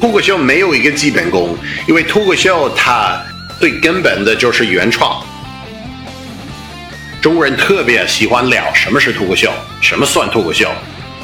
[0.00, 1.54] 脱口秀没有一个基本功，
[1.86, 3.20] 因为脱口秀它
[3.58, 5.22] 最根本的就是原创。
[7.20, 9.52] 中国人特别喜欢聊什么是脱口秀，
[9.82, 10.70] 什么算脱口秀。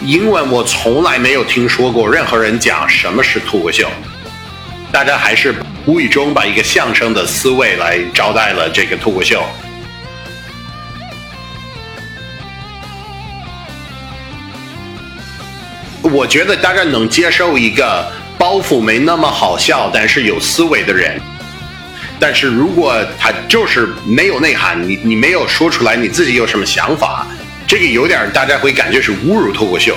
[0.03, 3.89] 英文我从来没有听说过任何人讲什么是脱口秀，
[4.93, 5.55] 大家还是
[5.87, 9.43] 无意中把一个相声的思维来招待了这个脱口秀。
[16.03, 18.07] 我觉得大家能接受一个
[18.47, 21.21] 包袱没那么好笑，但是有思维的人。
[22.21, 27.27] 但是如果他就是没有内涵，你你没有说出来你自己有什么想法，
[27.67, 29.97] 这个有点大家会感觉是侮辱脱口秀。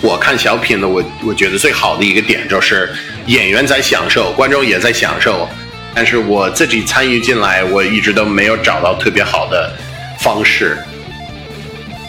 [0.00, 2.94] 我看小品呢，我我觉得最好的一个点就是
[3.26, 5.48] 演员在享受，观众也在享受，
[5.92, 9.76] 但是我自己参与进来，我一直都没有找到特别好的
[10.20, 10.78] 方式。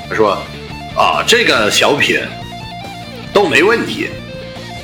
[0.08, 0.40] 他说。
[0.96, 2.20] 啊，这个小品
[3.34, 4.08] 都没问题，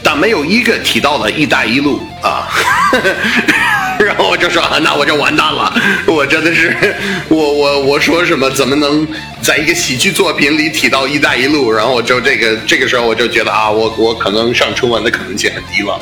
[0.04, 2.50] 但没有一个提到了“一带一路”啊。
[4.00, 5.74] 然后我就说，那我就完蛋了，
[6.08, 6.96] 我真的是，
[7.28, 9.06] 我我我说什么，怎么能
[9.42, 11.70] 在一个喜剧作品里提到“一带一路”？
[11.72, 16.00] 然后我就这个这个时候我就觉得啊，我我可能上春晚的可能性很低了。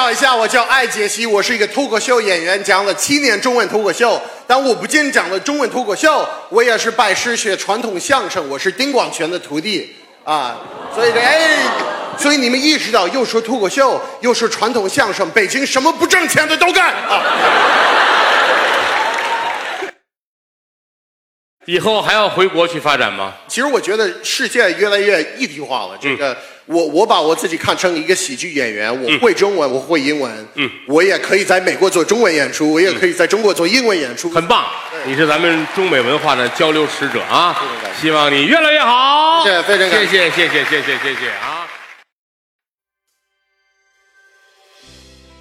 [0.00, 4.18] 绍一下，我叫艾杰西，我是一个脱口秀演员，讲了七年中文脱口秀。
[4.46, 10.58] 但我不仅讲了中文脱口秀，我也是拜师学传统相声，我是丁广泉的徒弟啊。
[10.94, 11.50] 所以，哎，
[12.16, 17.22] 所以你们意识到，又说脱口秀，又说传统相声，北京什么不挣钱的都干啊。
[21.66, 23.34] 以后还要回国去发展吗？
[23.46, 25.98] 其实我觉得世界越来越一体化了。
[26.00, 26.36] 这个，
[26.70, 34.64] 我我把我自己看成一个喜剧演员，我会中文，我会英文，嗯，我也可以在美国做中文演出，我也可以在中国做英文演出，很棒。
[35.04, 37.60] 你是咱们中美文化的交流使者啊！
[38.00, 39.42] 希望你越来越好。
[39.42, 41.66] 谢谢，非常感谢谢，谢谢，谢谢，谢谢啊！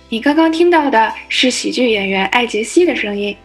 [0.09, 3.37] 你刚刚听到的是喜剧演员艾杰西的声音。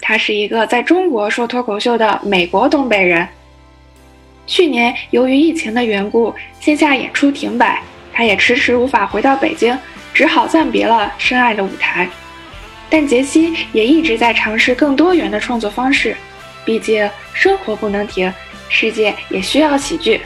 [0.00, 3.28] 他是一个在中国说脱口秀的美国东北人。
[4.50, 7.80] 去年由于疫情的缘故，线下演出停摆，
[8.12, 9.78] 他也迟迟无法回到北京，
[10.12, 12.08] 只好暂别了深爱的舞台。
[12.90, 16.16] 但杰西也一直在尝试更多元的创作方式，
[16.64, 18.32] 毕竟生活不能停，
[18.68, 20.20] 世界也需要喜剧。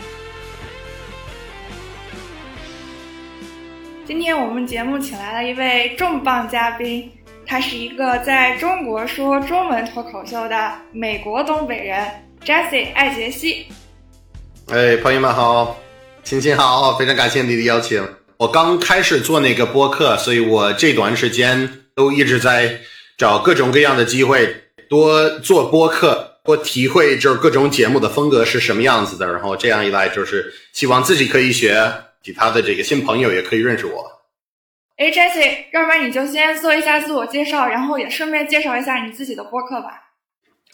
[4.07, 7.13] 今天我们节目请来了一位重磅嘉宾。
[7.47, 12.07] 他是一个在中国说中文脱口秀的美国东北人
[12.43, 13.67] ，Jesse 艾杰西。
[14.75, 15.79] 哎，朋友们好，
[16.25, 18.05] 亲亲好，非常感谢你的邀请。
[18.39, 22.81] 我刚开始做那个播客，所以我这段时间都一直在
[23.17, 29.33] 找各种各样的机会，多做播客，多体会就是各种节目的风格是什么样子的。
[29.33, 31.93] 然后这样一来，就是希望自己可以学，
[32.25, 34.05] 其他的这个新朋友也可以认识我。
[34.97, 40.04] 哎，Jesse，要不然你就先做一下自我介绍，然后也顺便介绍一下你自己的播客吧。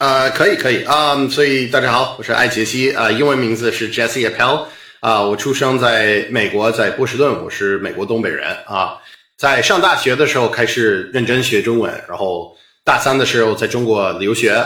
[0.00, 1.28] 呃，可以，可以啊。
[1.28, 4.64] 所以大家好，我是艾杰西啊，英文名字是 Jesse Appel
[5.00, 5.20] 啊。
[5.20, 8.96] 我出生在美国，在波士顿，我是美国东北人啊。
[9.36, 14.64] 在上大学的时候开始认真学中文，然后大三的时候在中国留学。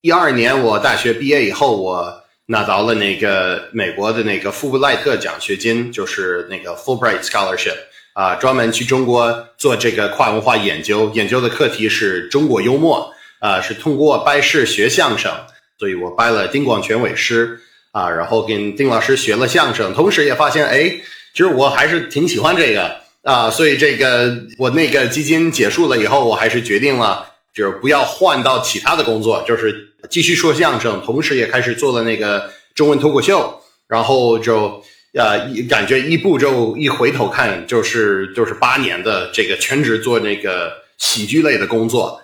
[0.00, 2.12] 一二年我大学毕业以后，我
[2.46, 7.76] 拿到了那个美国的那个富布赖特奖学金，就是那个 Fulbright Scholarship。
[8.14, 13.13] 啊，专门去中国做这个跨文化研究，研究的课题是中国幽默，
[13.44, 15.30] 啊，是通过拜师学相声，
[15.78, 17.60] 所以我拜了丁广泉为师，
[17.92, 20.88] 啊，然后跟丁老师学了相声，同时也发现，哎，
[21.34, 34.82] 其实我还是挺喜欢这个，啊，所以这个我那个基金结束了以后，我还是决定了，就是不要换到其他的工作，就是继续说相声，同时也开始做了那个中文脱口秀，然后就。
[35.16, 42.20] 呃，一感觉一步就一回头看，就是就是八年的这个全职做那个喜剧类的工作，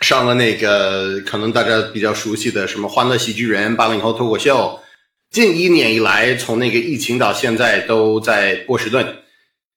[0.00, 4.80] 上了那个可能大家比较熟悉的什么《欢乐喜剧人》《八零后脱口秀》，
[5.30, 9.16] 近一年以来，从那个疫情到现在都在波士顿。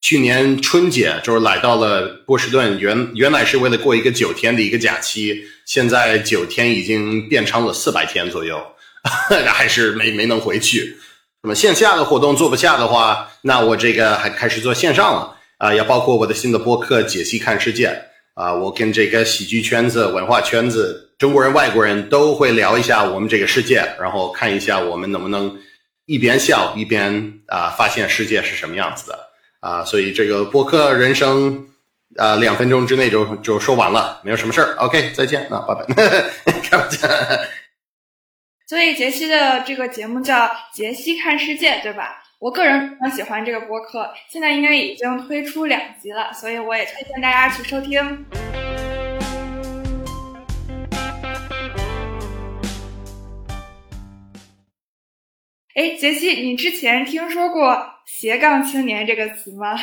[0.01, 8.61] 去年春节就是来到了波士顿，原原来是为了过一个九天的一个假期，现在九天已经变成了四百天左右，
[9.47, 10.97] 还是没没能回去。
[11.41, 15.37] 那么线下的活动做不下的话，那我这个还开始做线上了。
[15.57, 17.87] 啊，也包括我的新的播客《解析看世界》
[18.33, 25.57] 啊，我跟这个喜剧圈子、文化圈子、中国人、外国人都会聊一下我们这个世界，然后看一下我们能不能
[26.05, 29.19] 一边笑一边啊发现世界是什么样子的
[29.59, 31.67] 啊，所以这个播客人生
[32.17, 34.75] 呃，两分钟之内就就说完了，没有什么事儿。
[34.77, 35.85] OK，再见，那拜拜。
[36.61, 37.07] 开玩笑。
[38.67, 40.35] 所以杰西的这个节目叫
[40.73, 42.23] 《杰西看世界》，对吧？
[42.43, 47.97] 我个人非常喜欢这个播客，现在应该已经推出两集了，所以我也推荐大家去收听。
[55.73, 59.79] 哎，杰西，你之前听说过“斜杠青年”这个词吗？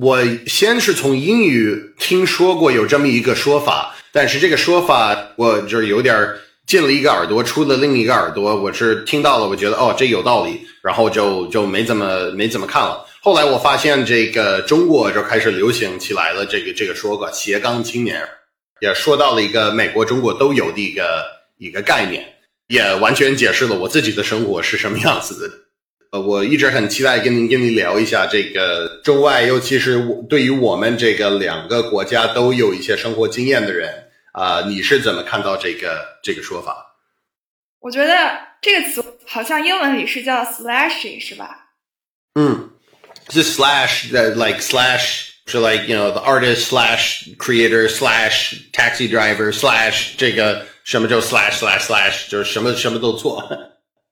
[0.00, 6.16] 我先是从英语听说过有这么一个说法，但是这个说法我就是有点
[6.66, 8.60] 进了一个耳朵，出了另一个耳朵。
[8.60, 13.06] 我是听到了，我觉得哦，这有道理，然后就就没怎么没怎么看了。
[13.22, 18.20] 后来我发现这个中国就开始流行起来了，这个这个说法“斜杠青年”，
[18.82, 21.24] 也说到了一个美国、中国都有的一个
[21.56, 22.22] 一个概念。
[22.66, 25.54] 也完全解释了我自己的生活是什么样子的。
[26.12, 33.92] 呃，我一直很期待跟您跟您聊一下这个中外，尤其是对于我们这个两个国家都有一些生活经验的人
[34.32, 36.74] 啊，你是怎么看到这个这个说法？
[37.80, 38.14] 我觉得
[38.62, 41.70] 这个词好像英文里是叫 slashy，是吧？
[42.34, 42.70] 嗯，
[43.30, 50.14] 是 slash that，like slash 是 like you know the artist slash creator slash taxi driver slash
[50.16, 50.66] 这个。
[50.84, 53.42] 什么叫 slash slash slash，就是什么什么都做。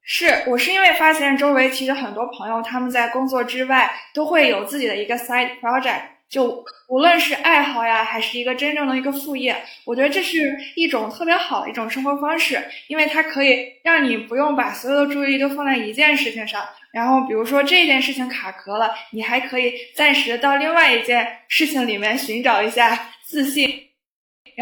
[0.02, 6.00] 是我是因为发现周围其实很多朋友他们在工作之外都会有自己的一个 side project，
[6.32, 12.58] 就无论是爱好呀，还是一个真正的一个副业，我觉得这是一种特别好的一种生活方式，
[12.88, 23.91] 因为它可以让你不用把所有的注意力都放在一件事情上，然后比如说这件事情卡壳了，你还可以暂时到另外一件事情里面寻找一下自信。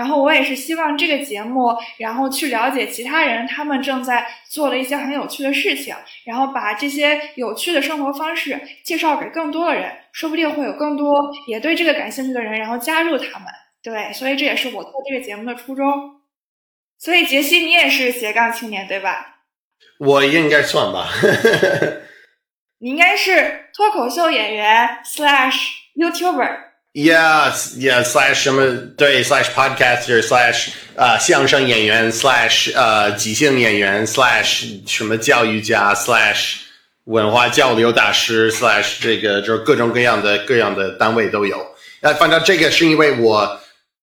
[0.00, 5.94] 然后我也是希望这个节目，然后去了解其他人他们正在做的一些很有趣的事情，
[6.24, 11.14] 然后把这些有趣的生活方式介绍给更多的人，说不定会有更多
[11.46, 13.46] 也对这个感兴趣的人，然后加入他们。
[13.82, 15.84] 对，所以这也是我做这个节目的初衷。
[16.98, 19.42] 所以杰西，你也是斜杠青年对吧？
[19.98, 21.10] 我应该算吧。
[22.80, 25.56] 你应该是脱口秀演员 slash
[25.94, 26.69] YouTuber。
[26.92, 28.66] Yes, yeah, slash 什么
[28.96, 36.56] 对 slash podcaster slash 啊相声演员 slash 呃即兴演员 slash 什么教育家 slash
[37.04, 41.64] 文化交流大师 slash 这个就是各种各样的各样的单位都有。
[42.00, 43.60] 那反正这个是因为我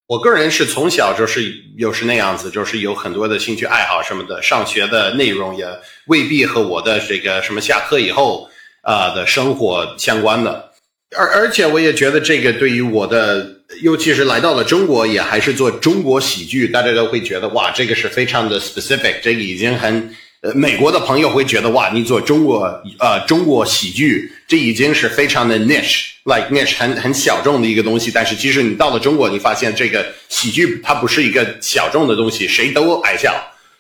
[0.08, 1.44] 我个人是从小就是
[1.76, 5.68] 又是那样子，就是有很多的兴趣爱好什么的，上学的内容也
[6.06, 8.50] 未必和我的这个什么下课以后
[8.82, 10.67] 啊的生活相关的。
[11.16, 13.48] 而而且我也觉得这个对于我的，
[13.82, 22.66] 尤其是来到了中国，也还是做中国喜剧，大家都会觉得哇，这个是非常的 specific，这个已经很呃，美国的朋友会觉得哇，你做中国
[23.00, 28.12] 呃中国喜剧，这已经是非常的 niche，like niche 很很小众的一个东西。
[28.12, 33.34] 但是其实你到了中国，你发现这个喜剧它不是一个小众的东西，谁都爱笑。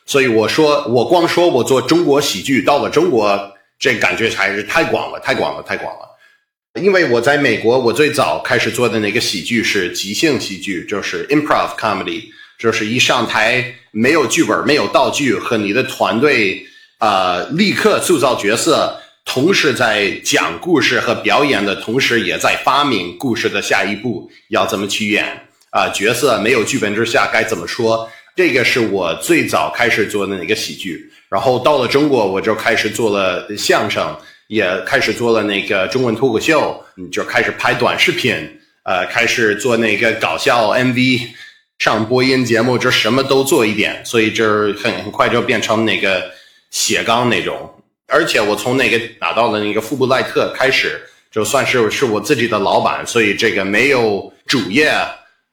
[0.06, 6.08] 所以我说，我光说我做中国喜剧，到了中国，这感觉还是太广了，太广了，太广了。
[6.82, 12.24] 因为我在美国，我最早开始做的那个喜剧是即兴喜剧，就是 improv comedy，
[12.58, 16.66] 就是一上台没有剧本、没有道具，和你的团队
[16.98, 25.26] 啊立刻塑造角色，同时在讲故事和表演的同时，也在发明故事的下一步要怎么去演
[25.72, 31.12] 啊角色没有剧本之下该怎么说，这个是我最早开始做的那个喜剧。
[31.30, 34.16] 然后到了中国，我就开始做了相声。
[34.48, 38.36] 也开始做了那个中文脱口秀，就开始拍短视频，
[38.84, 41.28] 呃，开始做那个搞笑 MV，
[41.80, 46.32] 上播音节目，就什么都做一点，所以就是很很快就变成那个
[46.72, 47.74] 斜杠那种。
[48.08, 54.94] 而且我从那个拿到了那个富布赖特开始，就算是是我自己的老板，所以这个没有主业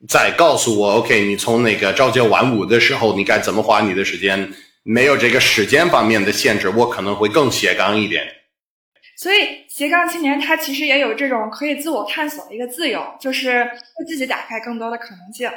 [0.09, 4.49] 在告诉我，OK，你从那个朝九晚五的时候，你该怎么花你的时间，
[4.85, 8.25] 没有这个时间方面的限制，我可能会更斜杠一点。
[9.17, 15.49] 所以斜杠青年他其实也有这种可以自我探索的一个自由，就是为自己打开更多的可能性。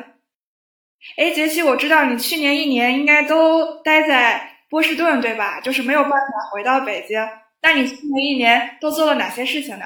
[1.17, 5.59] 哎，杰西，我知道你去年一年应该都待在波士顿，对吧？
[5.59, 6.17] 就是没有办法
[6.51, 7.17] 回到北京。
[7.61, 9.85] 那你去年一年都做了哪些事情呢？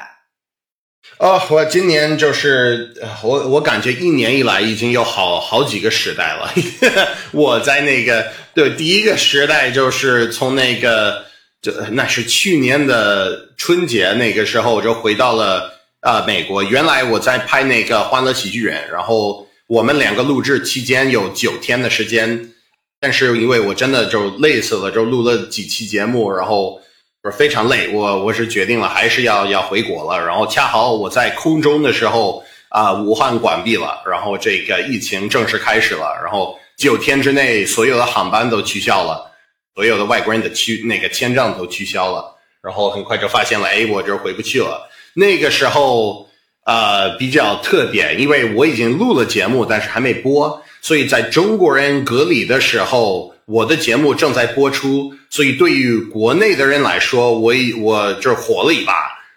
[1.18, 6.54] 哦，我今年就是我，我感觉一年以来已经有好好几个时代了。
[7.32, 11.31] 我在那个对第一个时代就是从那个。
[11.62, 16.64] 这那是去年的春节，那个时候我就回到了啊美国。
[16.64, 22.52] 原来我在拍那个《欢乐喜剧人》，然后我们两个录制期间有九天的时间，
[23.00, 26.82] 但是因为我真的就累死了，就录了几期节目，然后
[27.24, 27.90] 是非常累。
[27.90, 30.20] 我我是决定了还是要要回国了。
[30.26, 39.31] 然后恰好我在空中的时候啊，武汉关闭了，然后这个疫情正式开始了，然后九天之内所有的航班都取消了，
[39.76, 44.90] 所有的外国人的去那个签证都取消了，然后很快就发现了，哎，我这回不去了。
[45.14, 46.28] 那个时候
[46.66, 58.94] 呃比较特别，因为我已经录了节目，但是还没播，所以在中国人隔离的时候，我的节目正在播出，所以对于国内的人来说，我我这火了一把。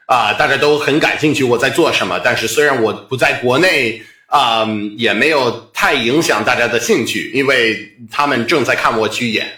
[0.07, 9.51] 啊，大家都很感兴趣我在做什么，但是虽然我不在国内啊，也没有太影响大家的兴趣，因为他们正在看我去演。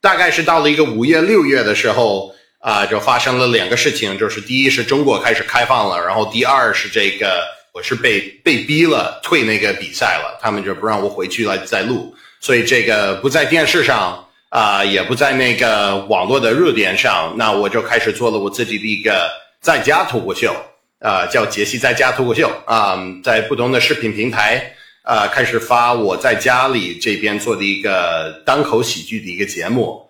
[0.00, 19.28] 大概是到了一个五月六月的时候啊，就发生了两个事情，就是第一是中国开始开放了，然后第二是这个我是被被逼了退那个比赛了，他们就不让我回去了再录，所以这个不在电视上啊，也不在那个网络的热点上，那我就开始做了我自己的一个。
[19.60, 20.54] 在家脱口秀，
[21.00, 24.72] 啊，叫杰西在家脱口秀啊，在不同的视频平台
[25.08, 30.06] 啊，开始发我在家里这边做的一个单口喜剧的一个节目。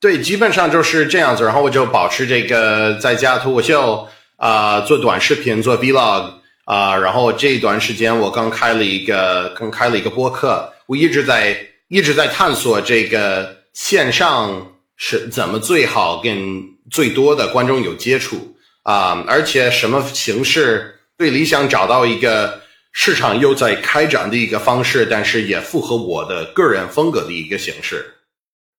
[0.00, 1.44] 对，基本上就是这样子。
[1.44, 6.32] 然后我就保持这个在家脱口秀啊，做短视频，做 vlog
[6.64, 6.96] 啊。
[6.96, 10.72] 然后这一段时间我刚开了一个，刚开了一个播客。
[10.86, 11.56] 我一直在
[11.86, 18.56] 一直在探索这个线上是怎么最好跟最多的观众有接触。
[18.82, 21.68] 啊，而且什么形式最理想？
[21.68, 22.60] 找到一个
[22.98, 28.02] 市场又在开展的一个方式，但是也符合我的个人风格的一个形式。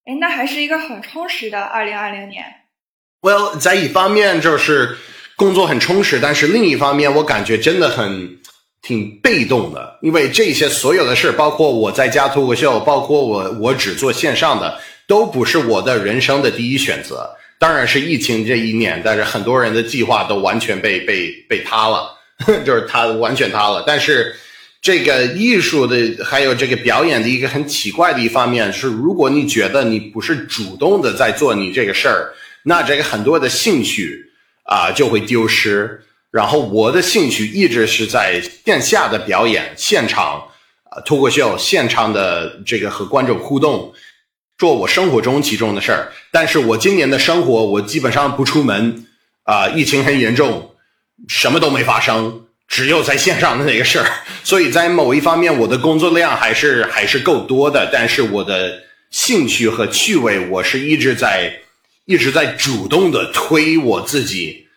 [0.05, 2.43] 哎，那还是一个很充实的二零二零年。
[3.21, 4.97] Well，在一方面就是
[5.35, 8.39] 工作很充实，但是另一方面我感觉真的很
[8.81, 17.29] 挺被动的，因为这些所有的事，包括我在家脱口秀，包括我我只做线上的，都不是我的人生的第一选择。
[17.59, 22.16] 当然是疫情这一年，但是很多人的计划都完全被被被塌了，
[22.65, 23.83] 就是他完全塌了。
[23.85, 24.35] 但是
[24.81, 34.31] 这个艺术的还有这个表演的一个很奇怪的一方面是，如果你觉得你不是主动的在做你这个事儿，那这个很多的兴趣
[34.63, 36.01] 啊就会丢失。
[36.29, 40.43] 然后我的兴趣一直是在线下的表演、现场
[40.91, 43.93] 啊脱口秀、现场的这个和观众互动。
[44.59, 49.05] 做我生活中其中的事儿，但是我今年的生活，我基本上不出门，
[49.43, 50.71] 啊，疫情很严重，
[51.27, 54.05] 什么都没发生，只有在线上的那个事儿，
[54.43, 61.61] 所以在某一方面，我的工作量还是还是够多的，但是我的兴趣和趣味，我是一直在
[62.05, 64.67] 一直在主动的推我自己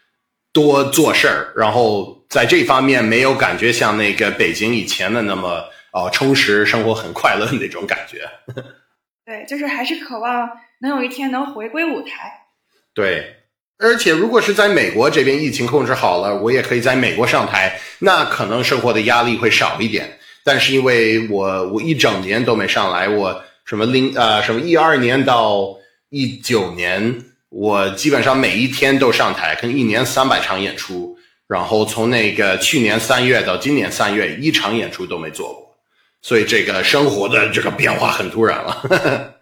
[0.52, 8.28] 多做事儿，然后在这方面没有感觉像那个北京以前的那么啊充实，生活很快乐那种感觉。
[9.26, 10.48] 对，就是还是渴望
[10.80, 12.46] 能有一天能回归舞台。
[12.92, 13.39] 对，
[13.80, 20.18] 而且如果是在美国这边疫情控制好了，我也可以在美国上台，那可能生活的压力会少一点。
[20.44, 25.76] 但是因为我我一整年都没上来，我什么零呃什么一二年到
[26.10, 31.16] 一九年，我基本上每一天都上台，跟一年三百场演出，
[31.48, 35.76] 然后从那个去年三月到今年三月，一场演出都没做过。
[36.22, 39.34] 所以这个生活的这个变化很突然了。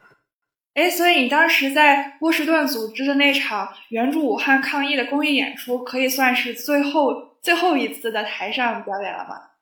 [0.78, 9.56] 哎，所以你当时在波士顿组织的那场援助武汉抗疫的公益演出，可以算是最后最后一次的台上表演了吧？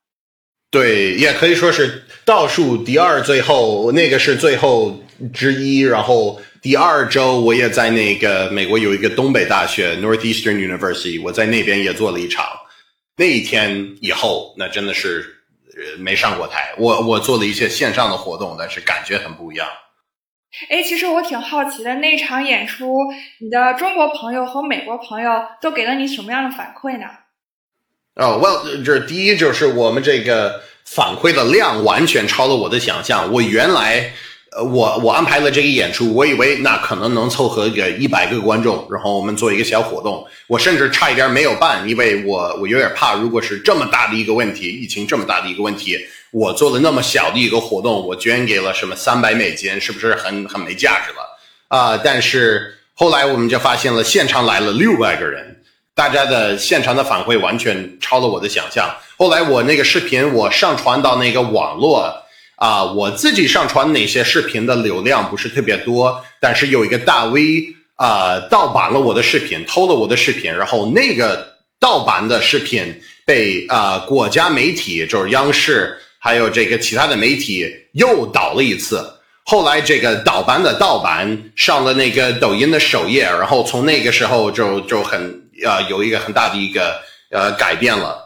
[0.70, 5.00] 对，也可以说是倒数第二，最后那个是最后
[5.32, 5.80] 之一。
[5.80, 12.44] 然后第二周我也在那个美国有一个东北大学 Northeastern University，我在那边也做了一场。
[13.16, 15.32] 那一天以后，那真的是。
[15.98, 19.68] 没上过台，我我做了一些线上的活动，但是感觉很不一样。
[20.68, 22.98] 哎，其实我挺好奇的，那场演出，
[23.40, 27.06] 你的中国朋友和美国朋友都给了你什么样的反馈呢？
[28.14, 33.32] 哦，Well，这第一就是我们这个反馈的量完全超了我的想象。
[33.32, 34.12] 我原来。
[34.56, 40.24] 呃，我我安排了这个演出，我以为那可能能凑合个一百个观众，然后我们做一个小活动。
[40.46, 45.98] 我甚至差一点没有办，因为我我有点怕，如果是这么大的一个问题，疫情这么大的一个问题，
[46.36, 51.22] 我做了那么小的一个活动，我捐给了什么三百美金，是不是很很没价值了
[51.68, 51.96] 啊？
[51.96, 55.62] 但是后来我们就发现了，现场来了六百个人，
[55.94, 58.94] 大家的现场的反馈完全超了我的想象。
[59.16, 62.22] 后来我那个视频我上传到那个网络。
[62.56, 71.46] 啊，我自己上传那些视频的流量不是特别多，但是有一个大 V 啊盗版了我的视频，偷了我的视频，然后那个
[71.78, 79.08] 盗版的视频被啊国家媒体，就是央视，还有这个其他的媒体又倒了一次。
[79.44, 85.20] 后来这个盗版的盗版上了那个抖音的首页，然后从那个时候就就很
[85.64, 86.96] 呃有一个很大的一个
[87.30, 88.18] 呃改变了。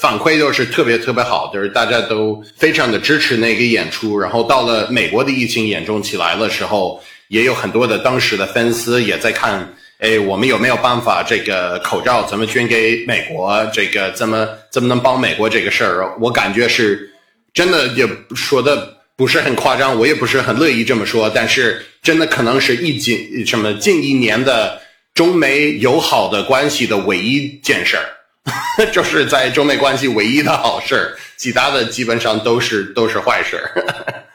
[0.00, 4.18] 反馈都是特别特别好，就是大家都非常的支持那个演出。
[4.18, 13.62] 然后到了美国的疫情严重起来的时候，也有很多的当时的粉丝也在看，哎，我们有没有办法这个口罩怎么捐给美国？
[13.74, 16.16] 这个怎么怎么能帮美国这个事儿？
[16.18, 17.11] 我感觉是
[17.52, 24.80] 真的，也说的不是很夸张，我也不是很乐意这么说，但是真的可能是一近什么近一年的
[25.14, 28.04] 中美友好的关系的唯一件事儿。
[28.90, 33.70] 就是在中美关系唯一的好事儿其他的基本上都是都是坏事儿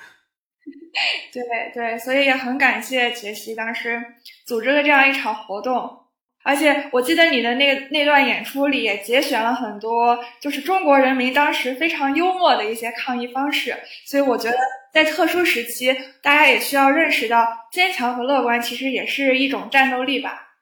[1.33, 1.43] 对
[1.73, 4.01] 对，所以也很感谢杰西当时
[4.45, 6.06] 组织了这样一场活动，
[6.47, 13.75] 而且我记得你的那那段演出里也节选了很多，就是中国人民当时非常幽默的一些抗议方式。
[14.05, 14.55] 所以我觉得
[14.93, 20.53] 在特殊时期，大家也需要认识到坚强和乐观其实也是一种战斗力吧。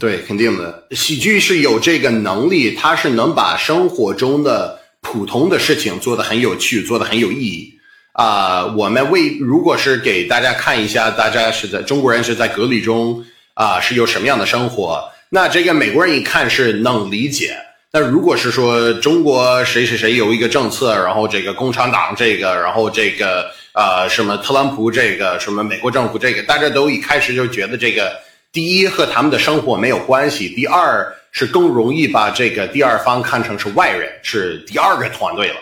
[0.00, 0.88] 对，肯定的。
[0.92, 7.74] 喜剧是有这个能力，它是能把生活中的普通的事情做得很有趣，做得很有意义。
[8.14, 15.12] 啊，我们为如果是给大家看一下，大家是在中国人是在隔离中啊，是有什么样的生活？
[15.30, 17.56] 那这个美国人一看是能理解。
[17.92, 28.12] 那如果是说中国谁谁谁有一个政策，然后这个共产党这个，然后这个啊什么特朗普这个，什么美国政府这个，大家都一开始就觉得这个。
[28.52, 35.56] 第一和他们的生活没有关系，第二是更容易把这个第二方看成是外人，是第二个团队了，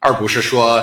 [0.00, 0.78] 而不是说，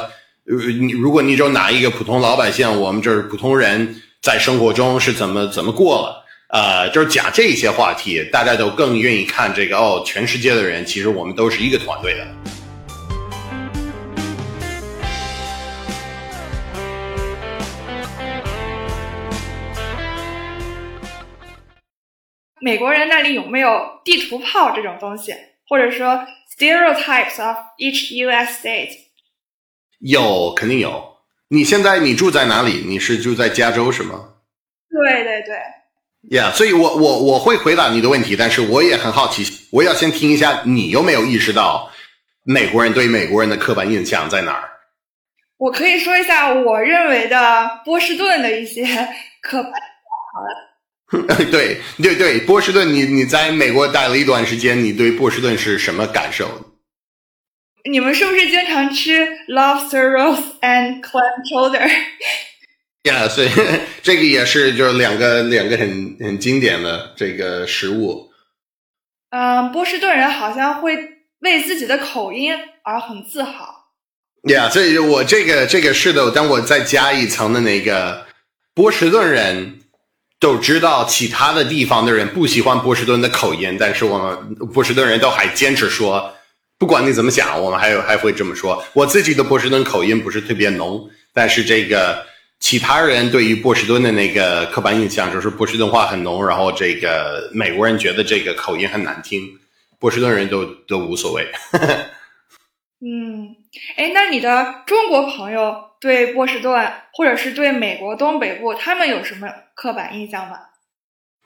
[0.45, 12.25] 呃，你如果你就拿一个普通老百姓，我们这是普通人在生活中是怎么怎么过了，呃，就是讲这些话题，大家都更愿意看这个哦，全世界的人其实我们都是一个团队的。
[22.61, 25.33] 美国人那里有没有地图炮这种东西，
[25.67, 26.25] 或者说
[26.57, 28.65] stereotypes of each U.S.
[28.65, 28.91] state？
[29.99, 31.17] 有，肯定有。
[31.49, 32.83] 你现在你住在哪里？
[32.85, 34.35] 你是住在加州是吗？
[34.89, 35.76] 对对对。
[36.29, 41.89] Yeah，所以我我我会回答你的问题，但是我也很好奇，我要先听一下你有没有意识到
[42.43, 44.69] 美国人对美国人的刻板印象在哪儿？
[45.57, 48.83] 我可以说一下我认为的波士顿的一些
[49.41, 49.71] 刻板。
[50.33, 50.67] 好了。
[51.49, 56.49] 对对对，波士顿，你你在美国待了一段时间，你对波士顿是什么感受？
[57.89, 61.89] 你们是不是经常吃 lobster rolls and clam chowder？
[63.03, 63.49] 呀，所以
[64.03, 68.31] 这个也是就是两个两个很很经典的这个食物。
[69.29, 70.97] 嗯，波士顿人好像会
[71.39, 73.91] 为自己的口音而很自豪。
[74.49, 78.25] 呀，所以我这个这个是的，当我再加一层的那个
[78.73, 79.79] 波士顿人。
[80.39, 86.31] 都知道其他的地方的人不喜欢波士顿的口音，但是我们波士顿人都还坚持说，
[86.77, 88.83] 不管你怎么想，我们还有还会这么说。
[88.93, 92.23] 我自己的波士顿口音不是特别浓，但是这个
[92.59, 99.41] 其他人对于波士顿的那个刻板印象就是波士顿话很浓，然后这个美国人觉得这个口音很难听，
[99.99, 101.47] 波士顿人都都无所谓。
[102.99, 103.55] 嗯，
[103.95, 110.57] 哎，那你的中国朋友对波士顿，或者是对美国东北部，他们有什么刻板印象吗？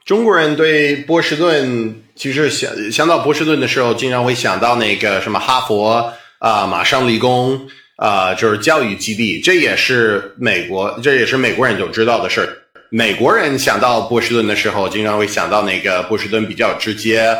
[0.04, 7.68] 中国人对波士顿，其实想想到波士顿的时候，经常会想到那个什么哈佛啊、麻省理工
[8.02, 9.40] 啊，就是教育基地。
[9.40, 12.48] 这也是美国，这也是美国人都知道的事儿。
[12.90, 17.36] 美国人想到波士顿的时候，经常会想到那个波士顿比较直接。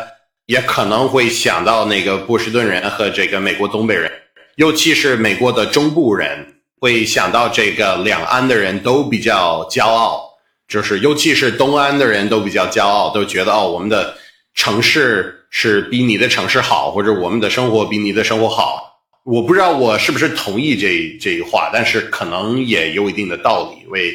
[0.47, 4.11] 也可能会想到那个波士顿人和这个美国东北人，
[4.57, 6.45] 尤其是美国的中部人，
[6.81, 10.21] 会想到这个两岸的人都比较骄傲，
[10.67, 14.17] 就是尤其是东岸的人都比较骄傲，都觉得哦，我们的
[14.53, 18.92] 城市是比你的城市好，或者我们的生活比你的生活好。
[19.25, 23.83] 我不知道我是不是同意这这一话，但是可能也有一定的道理。
[23.85, 24.13] 因为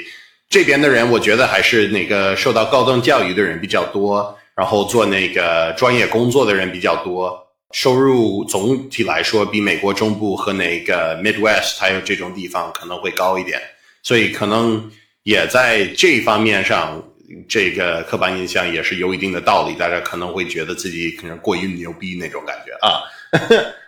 [0.50, 4.38] 这边的人，我觉得还是那个受到高等教育的人比较多。
[4.58, 7.40] 然后做那个专业工作的人比较多，
[7.74, 13.62] 收入总体来说比美国中部和那个 Midwest 还有这种地方可能会高一点，
[14.02, 14.92] 所以可能
[15.22, 17.00] 也在这方面上，
[17.48, 19.76] 这个刻板印象也是有一定的道理。
[19.76, 23.04] 大家可能会觉得自己可能过于牛逼那种感觉啊。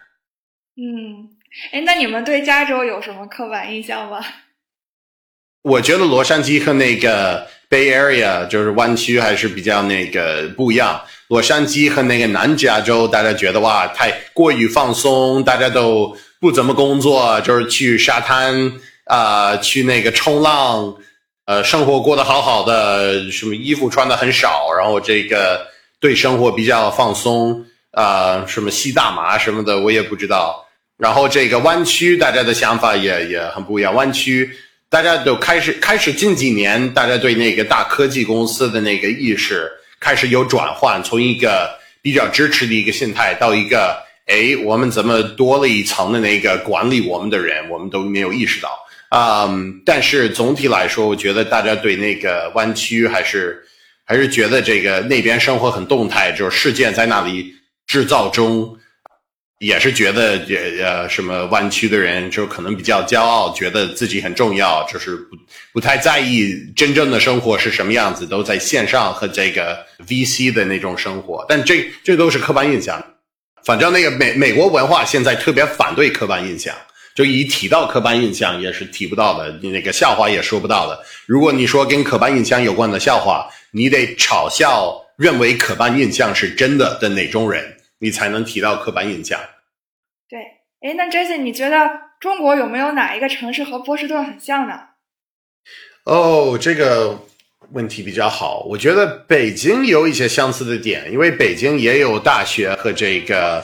[0.82, 1.28] 嗯，
[1.74, 4.24] 哎，那你们对加州有什么刻板印象吗？
[5.64, 11.02] 我觉得洛杉矶和那个 Bay Area 就是湾区还是比较那个不一样。
[11.28, 18.72] 洛杉矶和那个南加州，大家觉得哇，太过于放松，大家都不怎么工作，就是去沙滩
[19.04, 20.96] 啊，去那个冲浪，
[21.46, 25.68] 呃，生活过得好好的，什么衣服穿的很少，然后这个
[26.00, 30.66] 对生活比较放松啊，什么吸大麻什么的，我也不知道。
[31.00, 33.96] 然后这个湾区大家的想法也也很不一样。
[33.96, 34.52] 湾区
[34.90, 41.70] 大家都开始开始近几年，大家对那个大科技公司的那个意识开始有转换，从一个
[42.02, 48.70] 比较支持的一个心态到一个，哎，我们怎么多了一层的那个管理我们的人，我们都没有意识到。
[49.12, 53.64] 嗯，但是总体来说，我觉得大家对那个湾区还是
[54.04, 57.56] 还是觉得这个那边生活很动态，就是事件在那里
[57.88, 58.78] 制造中，
[59.60, 65.36] 也是觉得也呃什么湾区的人就可能比较骄傲，觉得自己很重要，就是不
[65.74, 73.04] 不太在意真正的生活是什么样子，都在线上和这个 VC 的那种生活，但这这都是刻板印象。
[73.66, 76.74] 反正那个美美国文化现在特别反对刻板印象。
[77.16, 80.98] 就一提到刻板印象，也是提不到的，那个笑话也说不到的。
[81.26, 89.40] 如果你说跟刻板印象有关的笑话，你得嘲笑认为刻板印象是真的的哪种人，你才能提到刻板印象。
[90.28, 90.40] 对，
[90.82, 94.80] 哎，那 Jesse，你觉得中国有没有哪一个城市和波士顿很像呢？
[96.06, 97.20] 哦，这个
[97.72, 98.64] 问题比较好。
[98.70, 103.64] 我觉得北京有一些相似的点，因为北京也有大学和这个。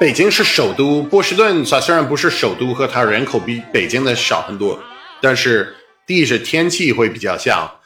[0.00, 4.82] 北京是首都，波士顿它虽然不是首都，和它人口比北京的少很多，
[5.20, 5.76] 但是
[6.08, 7.78] 第一是天气会比较像，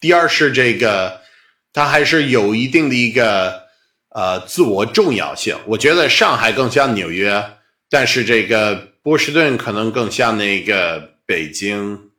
[0.00, 1.20] 第二是这个
[1.74, 3.64] 它还是有一定的一个
[4.10, 5.56] 呃自我重要性。
[5.66, 7.42] 我觉得上海更像纽约，
[7.88, 12.10] 但是这个波士顿可能更像那个北京，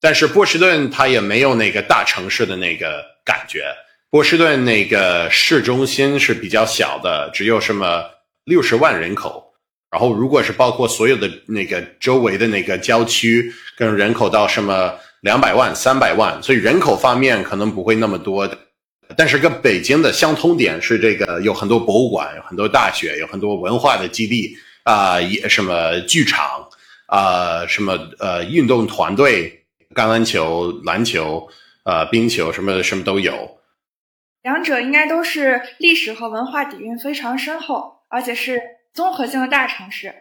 [0.00, 3.64] 但是波士顿它也没有那个大城市的那个感觉。
[4.10, 8.04] 波士顿那个市中心是比较小的，只有什么。
[8.44, 9.52] 六十万人口，
[9.90, 18.58] 然后如果是包括所有的那个周围的那个郊区，跟人口到什么两百万、三百万，所以人口方面可能不会那么多的。
[19.16, 26.68] 但是跟北京的相通点是这个有很多博物馆，有很多大学，有很多文化的基地啊，也什么剧场
[27.06, 31.48] 啊，什么呃运动团队，橄榄球、篮球、
[31.84, 33.58] 呃冰球什么什么都有。
[34.42, 37.98] 两者应该都是历史和文化底蕴非常深厚。
[38.12, 38.60] 而且是
[38.92, 40.12] 综合性的大城市。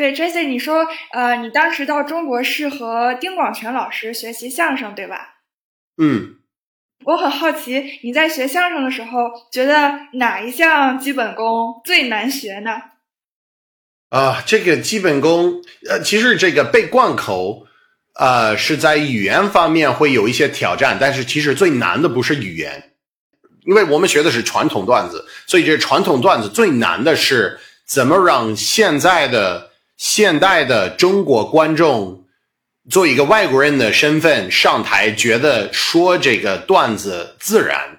[0.00, 5.40] 对，Jesse，你说，呃，你当时到中国是和丁广泉老师学习相声，对吧？
[5.98, 6.36] 嗯。
[7.04, 12.80] 我很好奇，你在学相声的时候，觉得哪一项基本功最难学呢？
[14.08, 17.66] 啊，这个基本功，呃，其实这个背贯口，
[18.14, 22.94] 呃，是在语言方面会有一些挑战，但是其实最难的不是语言，
[23.66, 29.69] 因为我们学的是传统段子，所以这传统段子最难的是怎么让现在的
[30.00, 32.24] 现代的中国观众。
[32.88, 37.98] 做一个外国人的身份上台，觉得说这个段子自然，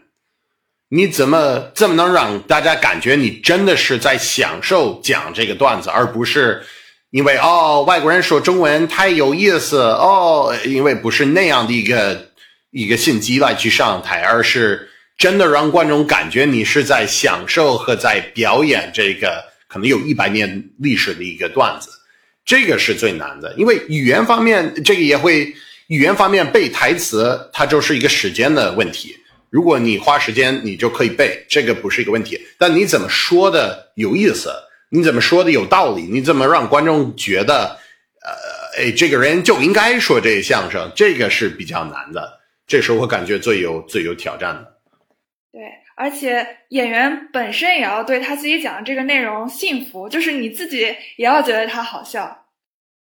[0.89, 6.63] 你怎么怎么能让大家感觉你真的是在享受讲这个段子，而不是
[7.11, 12.29] 因为哦外国人说中文太有意思哦，因为不是那样的一个
[12.71, 21.89] 一个心机来去上台，而是真的让观众感觉你是在享受和在表演这个可能有一百年历史的一个段子。
[22.43, 25.55] 这个是最难的，因为语言方面，这个也会
[25.88, 29.15] 语言方面背台词，它就是一个时间的问题。
[29.49, 32.41] 如果你花时间，你就可以背，这个不是一个问题。
[32.57, 34.51] 但你怎么说的有意思？
[34.89, 36.01] 你怎么说的有道理？
[36.01, 37.77] 你怎么让观众觉得，
[38.23, 40.91] 呃，哎，这个人就应该说这相声？
[40.95, 44.77] 这个是比较难的，这是我感觉最有最有挑战的。
[45.51, 45.62] 对。
[46.01, 50.79] 而且演员本身也要对他自己讲的这个内容信服，就是你自己
[51.15, 52.45] 也要觉得他好笑。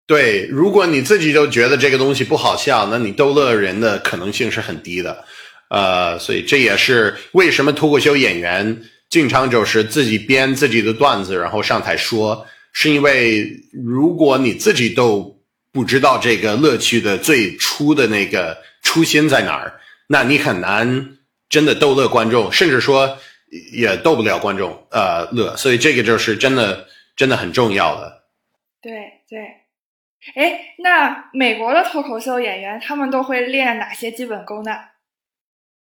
[0.08, 5.24] 对，如果你自己都觉得这个东西不好笑，那你逗乐人的可能性是很低的。
[5.70, 15.40] 呃，所以这也是为什么脱口秀演员经常就是自己编自己的段子，然后上台说，是因为如果你自己都
[15.72, 21.19] 不知道这个乐趣的最初的那个初心在哪儿，那你很难。
[21.50, 23.18] 真的逗乐观众，甚至说
[23.72, 28.26] 也逗不了观众，呃，乐，所以这个就是真的，真的很重要的。
[28.80, 28.92] 对
[29.28, 29.40] 对，
[30.36, 34.72] 哎，那美国的脱口秀演员他们都会练哪些基本功呢？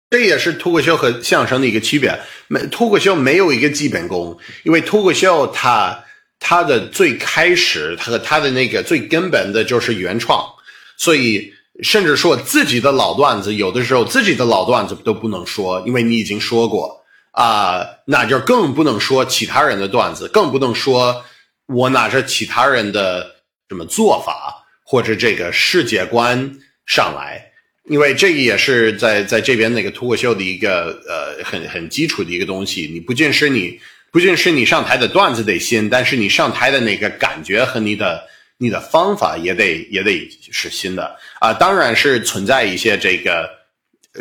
[0.10, 2.18] 这也是脱口秀和相声的一个区别。
[2.48, 6.06] 没脱口秀没有一个基本功，因为脱口秀它
[6.40, 10.48] 它的最开始和它的那个最根本的就是原创，
[10.96, 11.54] 所以。
[11.82, 21.24] 甚至说自己的老段子，有的时候自己的老段子都不能说，因为你已经说过啊，那就更不能说其他人的段子，更不能说
[21.68, 23.26] 我拿着其他人的
[23.70, 27.52] 什么做法或者这个世界观上来，
[27.90, 32.90] 因为这个也是在在这边那个脱口秀的一个呃很很基础的一个东西。
[32.94, 33.80] 你不仅是你
[34.12, 38.22] 不仅是你上台的段子得新，但是你上台的那个感觉和你的
[38.62, 41.52] 你的方法也得也得是新的啊。
[41.52, 43.50] 当然是存在一些这个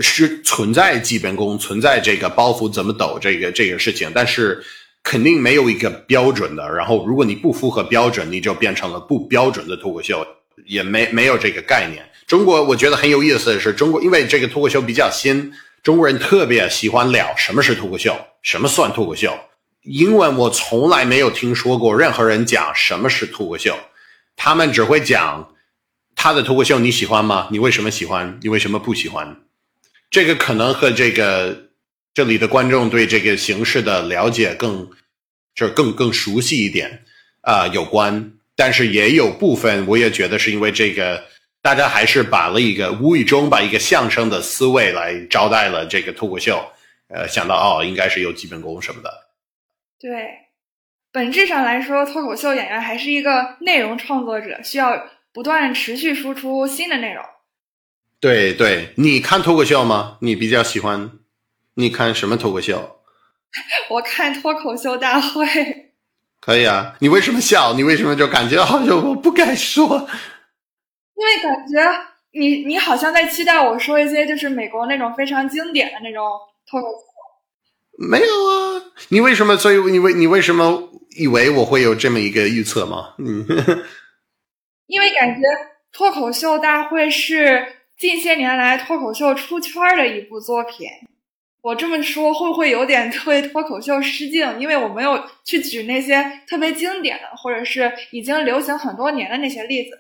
[0.00, 4.64] 是存在基本功，存在这个包袱怎么抖这个这个事情，但是。
[5.03, 10.22] 肯定没有一个标准的，然后如果你不符合标准，你就变成了不标准的脱口秀，
[10.66, 12.05] 也没没有这个概念。
[12.26, 19.35] 中国我觉得很有意思的是，中国因为这个脱口秀比较新，中国人特别喜欢聊什么是脱口秀，什么算脱口秀。
[19.85, 23.74] 英文我从来没有听说过任何人讲什么是脱口秀，
[24.42, 25.55] 他们只会讲
[26.16, 27.48] 他的脱口秀你喜欢吗？
[27.50, 28.38] 你为什么喜欢？
[28.40, 29.37] 你为什么不喜欢？
[30.11, 31.68] 这个可能和这个。
[32.12, 34.90] 这里的观众对这个形式的了解更，
[35.55, 37.05] 就是更更熟悉一点
[37.42, 38.33] 啊，有关。
[38.57, 41.22] 但是也有部分，我也觉得是因为这个，
[41.62, 46.61] 大家还是把了一个无意中把一个相声的思维来招待了这个脱口秀，
[47.09, 49.11] 呃，想到哦，应该是有基本功什么的。
[50.00, 50.11] 对，
[51.12, 57.25] 本质上来说，脱口秀演员还是一个内容创作者，需要不断持续输出新的内容。
[58.20, 60.18] 对对，你看脱口秀吗？
[60.20, 61.11] 你比较喜欢？
[61.75, 63.01] 你看什么脱口秀？
[63.90, 65.92] 我看脱口秀大会。
[66.40, 67.75] 可以啊，你为什么笑？
[67.75, 69.87] 你为什么就感觉好像我不该说？
[71.16, 71.79] 因为感觉
[72.33, 76.25] 你你好像在期待我说一些就是美国那种非常经典的那种
[76.66, 78.09] 脱口秀。
[78.09, 79.57] 没有啊，你为什么？
[79.57, 83.14] 所以你为你为什么以为我会有这么一个预测吗？
[83.18, 83.46] 嗯，
[84.87, 85.42] 因为感觉
[85.92, 87.66] 脱口秀大会是
[87.99, 90.87] 近些年来脱口秀出圈的一部作品。
[91.62, 94.59] 我这么说会不会有点对脱口秀失敬？
[94.59, 99.90] 因为我没有去举那些特别经典的，或者是已经流行很多年的那些例子。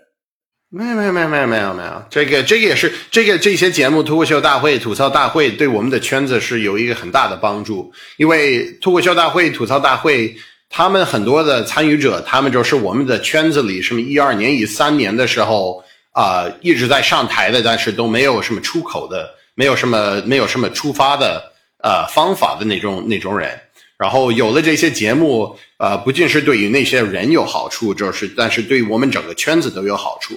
[0.70, 7.92] 没有没有没有没有没有没有，这个这个也是这个这些节目，脱口秀大会、吐槽大会对我们的圈子是有一个很大的帮助。
[8.16, 10.34] 因为脱口秀大会、吐槽大会，
[10.70, 21.50] 他们很多的参与者，他们就是我们的圈子里什么一二年、一三年的时候啊一直在上台的，但是都没有什么出口的，没有什么没有什么出发的。
[21.82, 23.58] 呃，方法的那种那种人，
[23.96, 30.34] 然后有了这些节目，呃，不仅是对于那些人有好处，就是，但是对于我们整个圈子都有好处。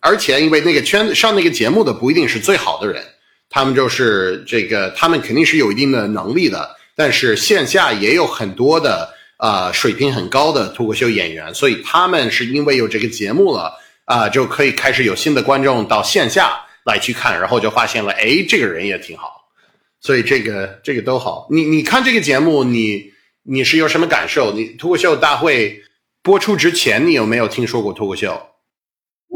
[0.00, 3.00] 而且，因为那个圈子上那个节目的不一定是最好的人，
[3.48, 9.11] 他们就是这个，他们肯定是有一定的能力的，但是线下也有很多的
[9.42, 19.50] 呃水平很高的脱口秀演员，所以他们是因为有这个节目了啊，就可以开始有新的观众到线下来去看，然后就发现了，哎，这个人也挺好。
[20.00, 24.52] 所以这个这个都好，你你看这个节目，你你是有什么感受？
[24.52, 25.82] 你脱口秀大会
[26.22, 28.48] 播出之前，你有没有听说过脱口秀？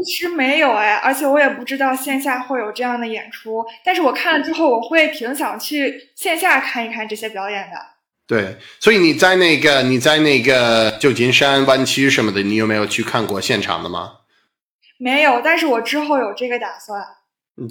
[0.05, 3.65] 其实没有哎，而且我也不知道线下会有这样的演出。
[3.83, 7.96] 但是我看了之后，我会挺想去线下看一看这些表演的。
[8.27, 14.11] 对，所以你在那个你在那个旧金山湾区什么的，你有没有去看过现场的吗？
[14.99, 17.01] 没有，但是我之后有这个打算。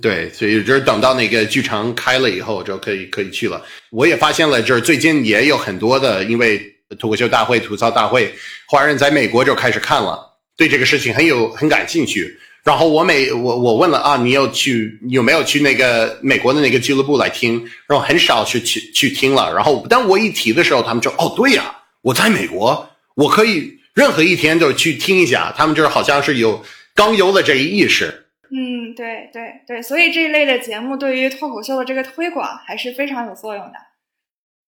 [0.00, 3.62] 对，所以就是等到那个剧场开了以后就可以可以去了。
[3.90, 6.58] 我也发现了，就是最近也有很多的，因为
[6.98, 8.34] 脱口秀大会、吐槽大会，
[8.66, 12.38] 华人在美国就开始看了，对这个事情很有很感兴趣。
[12.66, 17.64] 然后我每我我问了啊，你有去有没有去那个美国的那个俱乐部来听？
[17.86, 19.54] 然后很少去去去听了。
[19.54, 25.54] 然后当我一提的时候，他们就哦，对呀，我在美国，我可以任何一天就去听一下。
[25.56, 28.26] 他们就是好像是有刚有了这一意识。
[28.50, 33.74] 嗯，对对对，所以这一类的节目对于脱口秀的这个推广还是非常有作用的。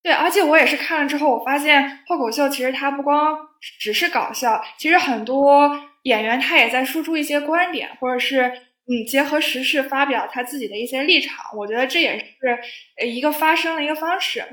[0.05, 3.37] 对，而且我也是看了之后，我发现脱口秀其实它不光
[3.81, 5.69] 只是搞笑，其实很多
[6.03, 11.37] 演员他也在输出一些观点，或者是嗯结合时事发表他自己的一些立场。
[11.57, 14.45] 我觉得这也是一个发声的一个方式。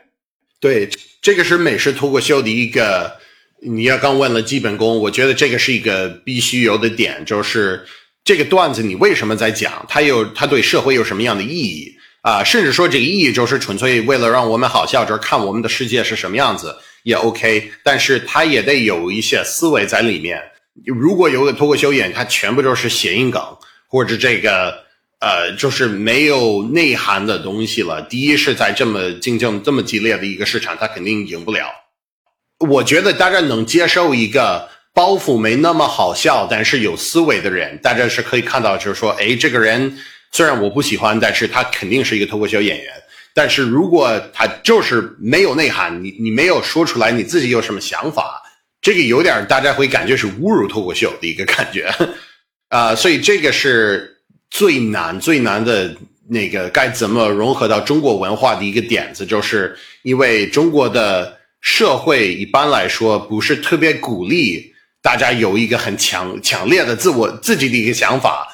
[0.59, 0.89] 对，
[1.21, 3.19] 这个是美式脱口秀的一个，
[3.61, 7.85] 你要刚问了基本功，我觉得这个是一个必须有的点，就是。
[8.27, 9.85] 这个段子你为什么在讲？
[9.87, 12.43] 它有它对社会有什么样的意义啊？
[12.43, 17.71] 甚至说这个意义就是纯粹为了让我们好笑，就是看我们的世界是什么样子也 OK。
[17.83, 20.41] 但是它也得有一些思维在里面。
[20.83, 23.41] 如果有个脱口秀演员，他全部都是谐音梗
[23.87, 24.83] 或者这个
[25.19, 28.01] 呃，就是没有内涵的东西了。
[28.01, 31.67] 第一是在这么竞争这么激烈的一个市场，他肯定赢不了。
[32.59, 34.69] 我觉得大家能接受一个。
[34.95, 39.97] 包袱没那么好笑，但是有思维的人，大家是可以看到，就是说，哎，这个人
[40.31, 42.93] 虽然我不喜欢，但是他肯定是一个脱口秀演员。
[43.33, 48.41] 但是如果他就是没有内涵，你你没有说出来你自己有什么想法，
[48.85, 51.91] 这个有点大家会感觉是侮辱脱口秀的一个感觉
[52.69, 54.15] 啊，所以这个是
[54.51, 55.91] 最难最难的
[56.29, 64.71] 那个该怎么融合到中国文化的一个点子，就是因为中国的社会一般来说不是特别鼓励
[65.01, 68.47] 大家有一个很强强烈的自我自己的一个想法。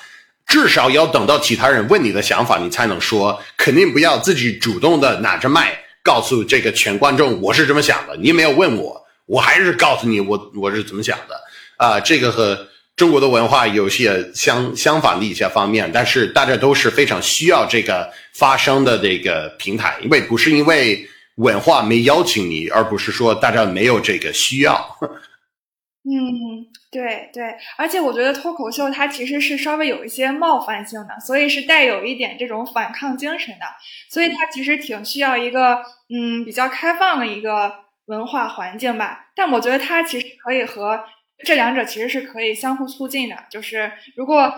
[0.47, 3.37] 至少要等到其他人问你的想法，你才能说。
[3.57, 8.15] 肯定不要自己主动的拿着麦告诉这个全观众我是这么想的。
[8.15, 11.39] 你没有问我，我还是告诉你我我是怎么想的
[11.77, 11.99] 啊。
[11.99, 24.97] 这个和中国的文化有些相相反的一些方面，但是大家都是非常需要这个发声的这个平台，因为不是因为文化没邀请你，而不是说大家没有这个需要。
[26.03, 26.67] 嗯。
[26.91, 33.65] 对对，而且我觉得脱口秀它其实是稍微有一些冒犯性的，所以是带有一点这种反抗精神的，
[34.09, 35.77] 所以它其实挺需要一个
[36.13, 37.71] 嗯比较开放的一个
[38.05, 39.31] 文化环境吧。
[39.35, 41.03] 但我觉得它其实可以和
[41.43, 44.53] 这两者其实是可以相互促进的，就是如果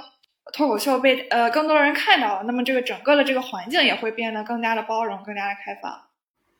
[0.53, 5.91] 脱口秀被呃更多人看到了，那么这个整个的这个环境也会变得更加的包容，更加的开放。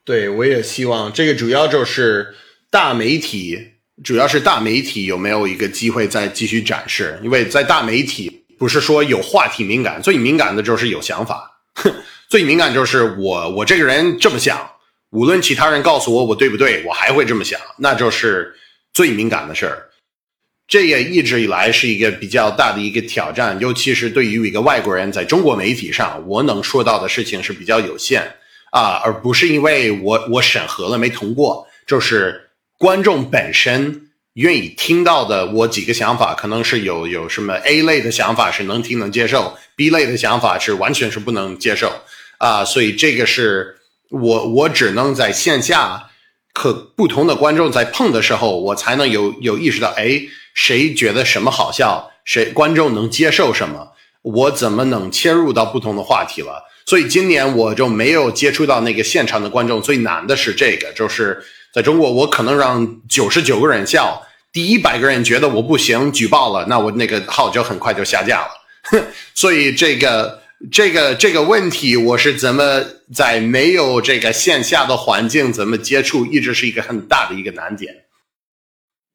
[0.05, 2.35] 对，我也希望这个主要就是
[2.69, 3.71] 大媒体。
[4.03, 7.19] 主要是大媒体有没有一个机会再继续展示？
[7.23, 11.61] 因为在大媒体不是说有话题敏感，最敏感的就是有想法，
[12.27, 14.72] 最敏感就是我我这个人这么想，
[15.13, 18.53] 无论其他人告诉我我对不对，我还会这么想，那就是
[18.93, 19.89] 最敏感的事儿。
[20.67, 28.21] 这也一直以来是一个比较大的一个挑战，尤其是对于一个外国人，在中国媒体上，我能说到的事情是比较有限
[28.71, 32.41] 啊，而不是因为我我审核了没通过，就是。
[32.79, 41.93] 观众本身愿意听到的，我几个想法可能是有有什么 A 类的想法是能听能接受，B 类的想法是完全是不能接受
[42.39, 43.77] 啊，所以这个是
[44.21, 46.09] 我我只能在线下
[46.53, 50.21] 和不同的观众在碰的时候，我才能有有意识到，哎，
[50.53, 56.63] 谁觉得什么好笑，谁观众能接受什么，我怎么能切入到不同的话题了？
[56.85, 61.43] 所以今年我就没有接触到那个现场的观众，最难的是这个，就是。
[61.73, 64.21] 在中国，我可能让九十九个人笑，
[64.51, 69.03] 第一百个人觉得我不行，举报了，那我那个号就很快就下架了。
[69.33, 77.93] 所以这个这个这个问题，我是怎么在没有这个线下的环境怎么接触，一直是一个很大的一个难点。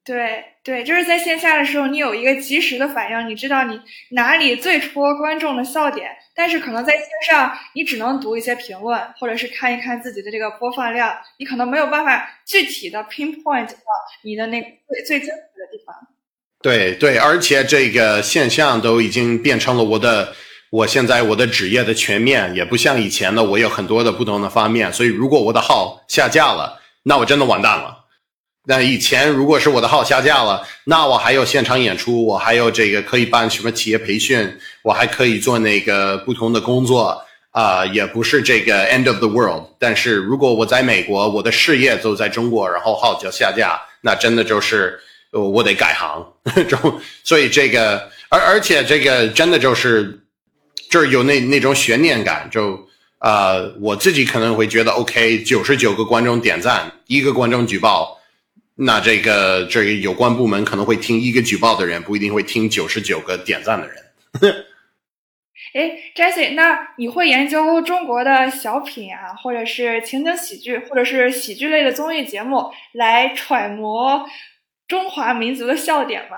[0.05, 3.79] 对对，就是在线下的时候，你有一个及时的反应，你知道你
[4.11, 6.09] 哪里最戳观众的笑点。
[6.35, 13.75] 但是可能在线上，你只能读一些评论，或者是看一看自己的这个播放量，你可能没有办法具体的 pinpoint 到
[14.23, 15.95] 你的那个最最精彩的地方。
[16.61, 20.33] 对对，而且这个现象都已经变成了我的，
[20.69, 27.95] 我现在我的职业的全面，也不像以前的我有很多的不同的方面，所以如果我的号下架了，那我真的完蛋了。
[28.67, 39.63] 那以前如果是我的号下架了，那我还有现场演出，我还有这个可以办什么企业培训，我还可以做那个不同的工作啊，也不是这个 end of the world。
[39.79, 44.99] 但是如果我在美国，我的事业都在中国，然后号就下架，那真的就是
[45.31, 46.23] 我得改行。
[46.67, 50.19] 中所以这个，而而且这个真的就是
[50.89, 52.87] 就是有那那种悬念感，就
[53.19, 58.17] 啊，我自己可能会觉得 OK，九十九个观众点赞，一个观众举报。
[58.81, 64.65] 那这个这个有关部门可能会听一个举报的人，不一定会听九十九个点赞的人。
[65.73, 74.25] 哎，Jesse，那你会研究中国的小品啊，或者是情景喜剧，或者是喜剧类的综艺节目，来揣摩
[74.87, 76.37] 中华民族的笑点吗？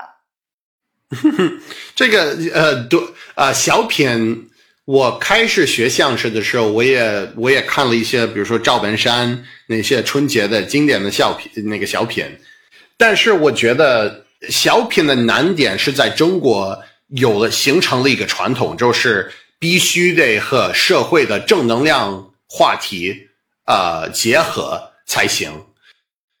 [1.94, 4.48] 这个呃，多啊，小品。
[4.84, 12.26] 我开始学相声的时候，我也我也看了一些，比如说赵本山那些春节的经典的小品，那个小品。
[12.96, 16.76] 但是我觉得小品的难点是在中国
[17.10, 23.28] 有了形成了一个传统，就是必须得和社会的正能量话题
[23.64, 25.52] 啊结合才行。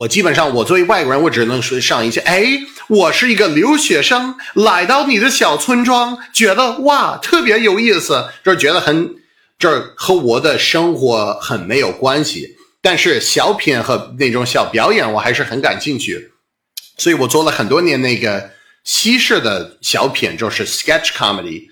[0.02, 2.18] 我基本上，我作为外国人，我只能说上一些。
[2.22, 2.44] 哎，
[2.88, 9.14] 我是一个留学生，来到你的小村庄，觉得哇，特别有意思，就是觉得很，
[9.60, 12.56] 这和我的生活很没有关系。
[12.80, 16.32] 但是小品和那种小表演，我还是很感兴趣，
[16.98, 18.50] 所以我做了很多年那个
[18.82, 21.68] 西式的小品，就是 sketch comedy，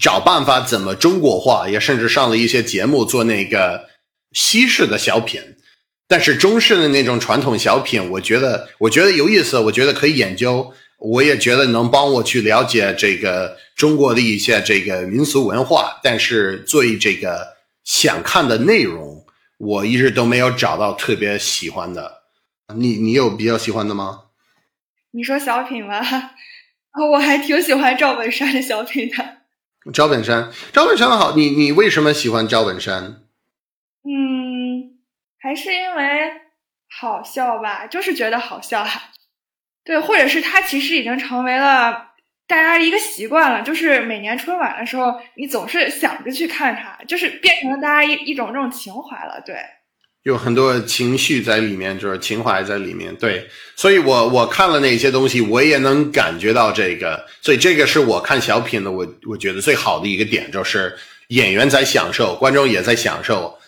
[0.00, 3.90] 找办法怎么中国化，也甚至上了一些节目做那个
[4.32, 5.42] 西式的小品。
[6.12, 15.98] 但是中式的那种传统小品，我觉得我觉得有意思，我觉得可以研究，我也觉得能帮我去了解这个中国的一些这个民俗文化。
[16.02, 19.24] 但是最这个想看的内容，
[19.56, 22.24] 我一直都没有找到特别喜欢的。
[22.76, 24.24] 你你有比较喜欢的吗？
[25.12, 25.98] 你说小品吗？
[27.12, 29.38] 我还挺喜欢赵本山的小品的。
[29.94, 33.22] 赵本山，赵本山好，你你为什么喜欢赵本山？
[35.42, 36.30] 还是因为
[36.88, 39.10] 好笑吧，就是觉得好笑哈。
[39.84, 42.10] 对，或者是他其实已经成为了
[42.46, 49.42] 大家一个习惯了，就是每年春晚的时候，你总是想着去看他，就是变成了大家一一种这种情怀了。
[49.44, 49.56] 对。
[50.22, 53.12] 有很多情绪在里面，就是情怀在里面。
[53.16, 57.26] 对，所以我我看了那些东西，我也能感觉到这个。
[57.40, 60.96] 所以这个是我看小品的，我我觉得最好的一个点，就是
[61.30, 63.58] 演员在享受，观众也在享受。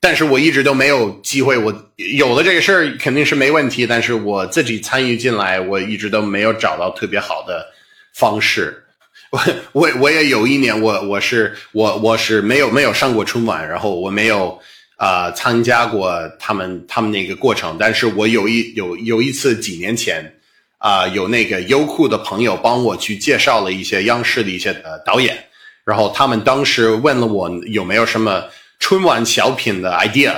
[0.00, 7.66] 但是我一直都没有机会，我有了这个事儿肯定是没问题，但是我自己参与进来，我一直都没有找到特别好的
[8.14, 8.84] 方式。
[9.30, 9.40] 我
[9.72, 14.60] 我我也有一年，我我是我我是没有没有上过春晚，然后我没有。
[15.02, 20.30] 啊，参加过他们他们那个过程，但是我有一有有一次几年前，
[20.76, 25.42] 啊，有那个优酷的朋友帮我去介绍了一些央视的一些呃导演，
[25.86, 28.44] 然后他们当时问了我有没有什么
[28.80, 30.34] 春晚小品的 idea，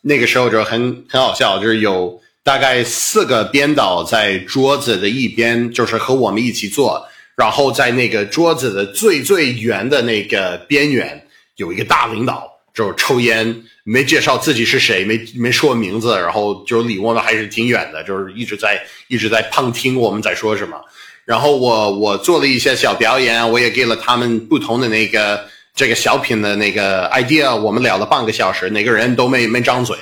[0.00, 7.06] 那个时候就很很好笑，就是有大概四个编导在桌子的一边，就是和我们一起做，
[7.36, 12.52] 然后在那个桌子的最最圆的那个边缘有一个大领导。
[12.74, 20.78] 就是抽烟，没介绍自己是谁，没没说名字，然后就离我们还是挺远的，就是一直在一直在旁听我们在说什么。
[21.24, 27.54] 然后我我做了一些小表演，我也给了他们不同的那个这个小品的那个 idea。
[27.54, 29.96] 我们聊了半个小时，哪个人都没没张嘴。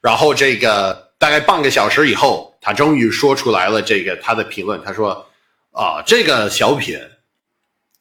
[0.00, 4.82] 然后这个大概半个小时以后，他终于说出来了这个他的评论。
[4.84, 5.26] 他说
[5.70, 6.98] ：“啊，这个小品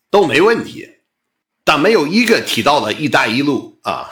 [0.09, 0.89] 都没问题。”
[1.63, 4.09] 但没有一个提到了“一带一路”啊，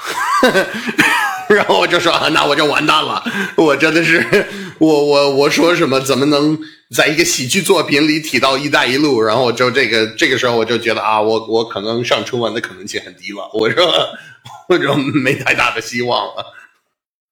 [1.47, 3.24] 然后我就说啊，那我就完蛋了，
[3.55, 4.45] 我真的是，
[4.78, 6.59] 我我我说什么怎么能
[6.93, 9.21] 在一个喜剧作品里提到“一带一路”？
[9.23, 13.91] 然后就这个这个时候我就觉得啊，我我可能上春晚的可能性很低了，我说
[14.69, 16.45] 我就没太大的希望了。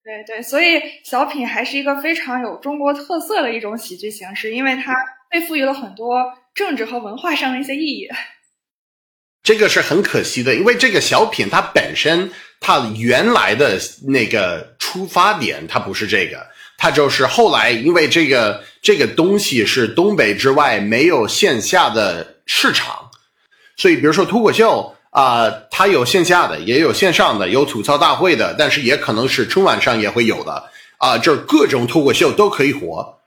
[0.04, 4.94] 对对，所以小品还是一个非常有中国特色的一种喜剧形式，因为它
[5.30, 8.10] 被赋予了很多政治和文化上的一些意义。
[9.44, 16.48] 这个是很可惜的，因为这个小品它本身它原来的那个出发点它不是这个，
[16.78, 23.10] 它就是后来因为这个这个东西是东北之外没有线下的市场，
[23.78, 30.64] 所以比如说脱口秀啊，它有线下的也有线上的，有吐槽大会的，但是也可能是春晚上也会有的
[30.98, 33.20] 啊，就是各种脱口秀都可以火。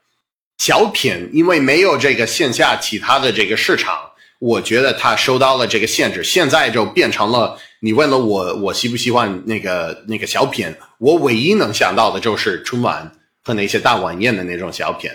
[0.57, 3.95] 小品因为没有这个线下其他的这个市场。
[4.39, 10.75] 我觉得他收到了这个限制，现在就变成了你问了我，我喜不喜欢那个那个小品？
[10.99, 13.11] 我唯一能想到的就是春晚
[13.47, 15.09] 和那些大晚宴的那种小品。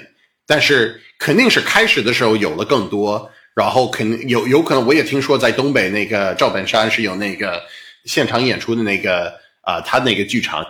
[0.46, 7.62] 但是肯定是开始的时候有了更多，然后肯定有有可能我也听说在东北那个赵本山是有那个
[8.06, 10.66] 现场演出的那个啊，他那个剧场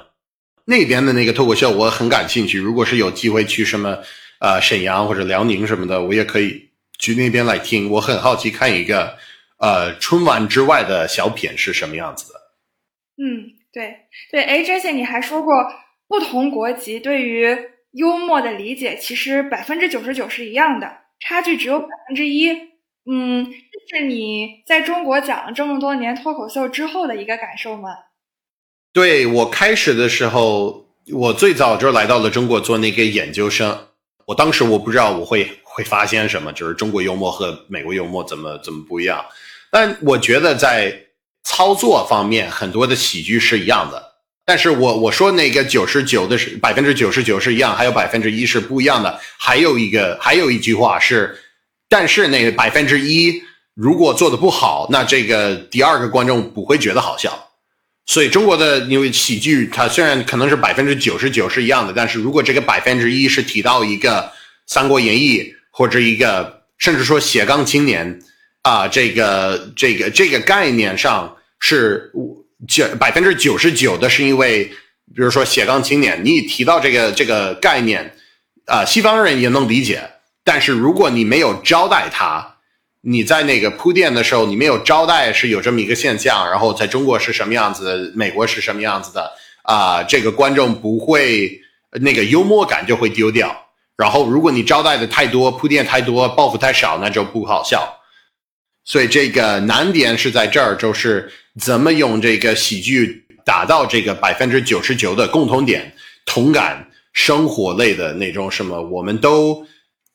[0.65, 2.59] 那边的那个脱口秀，我很感兴趣。
[2.59, 3.99] 如果是有机会去什么
[4.41, 6.71] 呃沈阳或者辽宁什么的，我也可以。
[6.99, 9.17] 去那边来听，我很好奇看一个，
[9.59, 12.39] 呃，春晚之外的小品是什么样子的。
[13.19, 13.43] 嗯，
[13.73, 13.97] 对
[14.31, 15.53] 对，哎，之前你还说过，
[16.13, 17.57] 不同国籍对于
[17.93, 22.51] 幽默的理解其实百分之九十九是一样的，差距只有百分之一。
[23.11, 27.89] 嗯，这是你在中国讲了这么多年脱口秀之后的一个感受吗？
[28.93, 33.89] 对我开始的时候，我最早就来到了中国做那个研究生，
[34.27, 35.49] 我当时我不知道我会。
[35.75, 36.53] 会发现什么？
[36.53, 39.25] 就是中国幽默和美国幽默怎么怎么不一样？
[39.71, 40.95] 但我觉得在
[41.45, 44.12] 操作方面，很多的喜剧是一样的。
[44.45, 49.21] 但是我我说那个九十九的是百分之九十九是一样，还有百分之一是不一样的。
[49.39, 51.39] 还有一个还有一句话是，
[51.89, 53.43] 但是那百分之一
[53.75, 57.49] 如果做的不好，那这个第二个观众不会觉得好笑。
[58.07, 64.21] 所以中国的因为喜剧，它虽然可能是百分之九十九是一样的，但是如果这个百分之一是提到一个
[64.67, 65.39] 《三国演义》。
[65.75, 68.19] 或者一个，甚至说斜杠青年
[68.61, 72.13] 啊，这个这个这个概念上是
[72.69, 78.15] 九百分之九十九的，是因为比如说斜杠青年，你提到这个这个概念
[78.67, 80.03] 啊，西方人也能理解。
[80.45, 82.57] 但是如果你没有招待他，
[83.03, 89.33] 你在那个铺垫的时候，你没有招待是有这么一个现象，然后在中国是什么样子，美国是什么样子的
[89.63, 91.61] 啊，这个观众不会
[92.01, 93.57] 那个幽默感就会丢掉。
[93.97, 98.01] 然后，如果你招待的太多，铺垫太多，包袱太少，那就不好笑。
[98.85, 101.31] 所以这个难点是在这儿，就是
[101.61, 105.95] 怎么用这个喜剧达到这个百分之九十九的共同点，
[106.27, 109.67] 同感、生活类的那种什么，我们都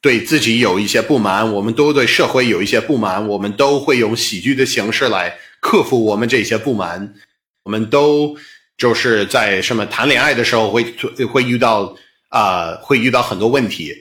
[0.01, 7.13] 对自己有一些不满，我们都对社会有一些不满，我们都会用喜剧的形式来克服我们这些不满。
[7.63, 8.37] 我们都
[8.77, 10.83] 就是在什么谈恋爱的时候会
[11.31, 11.95] 会遇到
[12.29, 13.93] 啊、会遇到很多问题，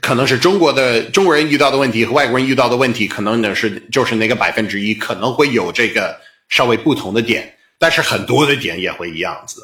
[0.00, 6.18] 可能是中国的中国人遇到的问题和外国人遇到的问题，可能呢是就是那个百分之一，可能会有这个
[6.48, 9.62] 稍微不同的点，但是很多的点也会一样子。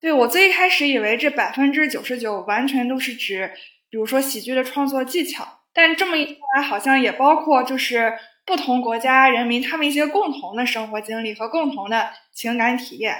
[0.00, 3.52] 对我最一开始以为这百分之九十九完全都是指，
[3.88, 8.12] 比如说喜剧的创作技巧，但这么一说来，好像也包括就是
[8.44, 13.14] 不同国家人民他们一些共同的生活经历和共同的情感体验。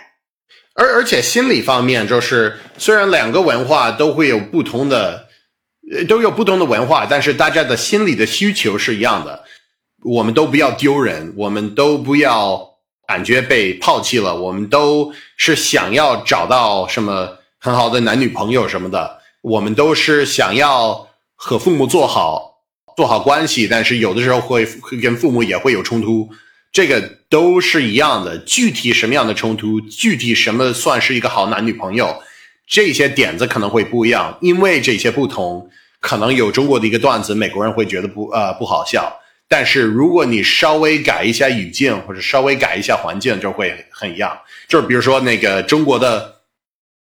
[0.75, 5.31] 而而且心理方面，就是虽然两个文化都会有不同的，呃，
[6.09, 9.45] 都有不同的文化，但是大家的心理的需求是一样的。
[10.05, 12.76] 我们都不要丢人，我们都不要
[13.07, 22.62] 感觉被抛弃了，我们都是想要找到什么很好的男女朋友什么的，我们都是想要和父母做好
[22.97, 26.28] 做好关系，但是有的时候会会跟父母也会有冲突。
[26.72, 32.22] 这个都是一样的，具体什么样的冲突，具体什么算是一个好男女朋友，
[32.66, 35.68] 这些点子可能会不一样，因为这些不同，
[36.03, 39.11] 可能有中国的一个段子，美国人会觉得不呃不好笑，
[39.48, 44.38] 但是如果你稍微改一下语境或者稍微改一下环境，就会很一样。
[44.68, 46.42] 就是比如说那个中国的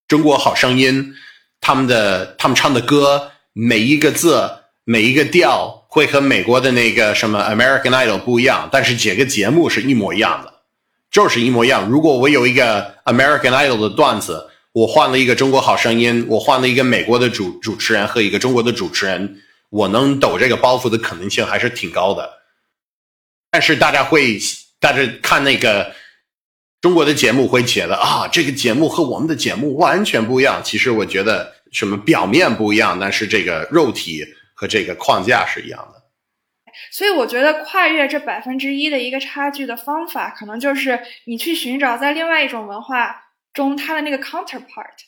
[0.08, 1.12] 中国好声音，
[1.60, 4.50] 他们的他们唱的歌，每一个字
[4.84, 5.80] 每一个调。
[5.92, 10.50] 会和美国的那个什么 American Idol 不一样，但是几个节目是一模一样的，
[11.10, 11.86] 就是一模一样。
[11.90, 22.30] 如果我有一个 American Idol 的段子，我换了一个中国好声音，我换了一个美国的主主持人和一个中国的主持人，我能抖这个包袱的可能性还是挺高的。
[23.50, 24.38] 但是大家会，
[24.80, 25.94] 大家看那个
[26.80, 30.62] 中国的节目会觉得啊，这个节目和我们的节目完全不一样。
[30.64, 34.24] 其实我觉得什么表面不一样，但是这个肉体。
[34.54, 36.00] 和这个框架是一样的，
[36.92, 43.21] 所以我觉得跨越这百分之一的一个差距的方法，可能就是你去寻找在另外一种文化
[43.52, 44.98] 中它的那个 counterpart。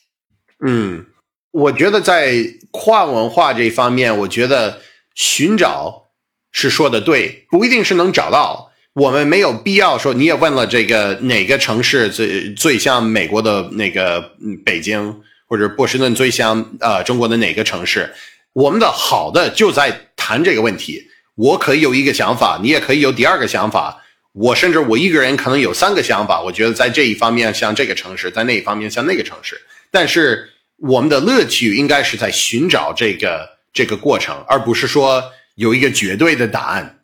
[0.65, 1.07] 嗯，
[1.51, 2.35] 我觉得在
[2.71, 4.81] 跨文化这方面，我觉得
[5.15, 6.09] 寻找
[6.53, 8.71] 是说的对，不一定是能找到。
[8.95, 18.15] 我们没有必要说，你也问了这个哪个城市最最像美国的那个北京，或者波士顿最像呃中国的哪个城市？
[18.53, 24.04] 我们的好的就在谈这个问题，我可以有一个想法，你也可以有第二个想法，
[24.35, 26.43] 我甚至我一个人可能有三个想法。
[26.43, 29.61] 我觉得在这一方面像这个城市，在那一方面像那个城市，
[29.91, 35.23] 但是我们的乐趣应该是在寻找这个这个过程，而不是说
[35.55, 36.99] 有一个绝对的答案。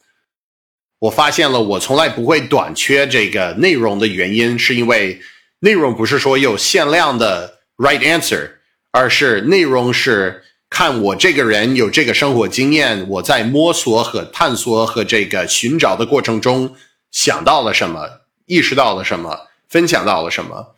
[0.98, 5.20] 我发现了，我从来不会短缺这个内容的原因，是因为
[5.60, 8.50] 内容不是说有限量的 right answer，
[8.90, 10.42] 而是内容是。
[10.72, 16.76] 看我这个人有这个生活经验，我在摸索和探索和这个寻找的过程中
[17.10, 18.08] 想到了什么，
[18.46, 20.74] 意识到了什么，分享到了什么，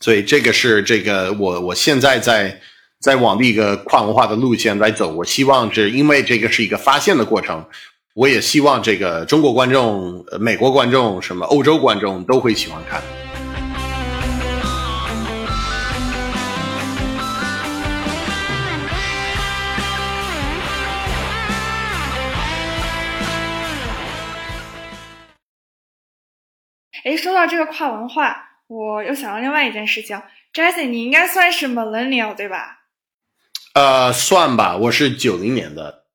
[0.00, 2.60] 所以这个是这个我我现在在
[3.00, 5.12] 在往那个跨文化的路线来走。
[5.12, 7.64] 我希望是因为这个是一个发现的过程，
[8.14, 13.23] 我也希望这个中国观众、美国观众、什么欧洲观众都会喜欢看。
[27.14, 30.20] 哎，说到这个跨文化，我又想到另外一件事情。
[30.52, 32.80] Jesse，你应该算是 millennial 对吧？
[33.74, 36.06] 呃，算吧，我是九零年的。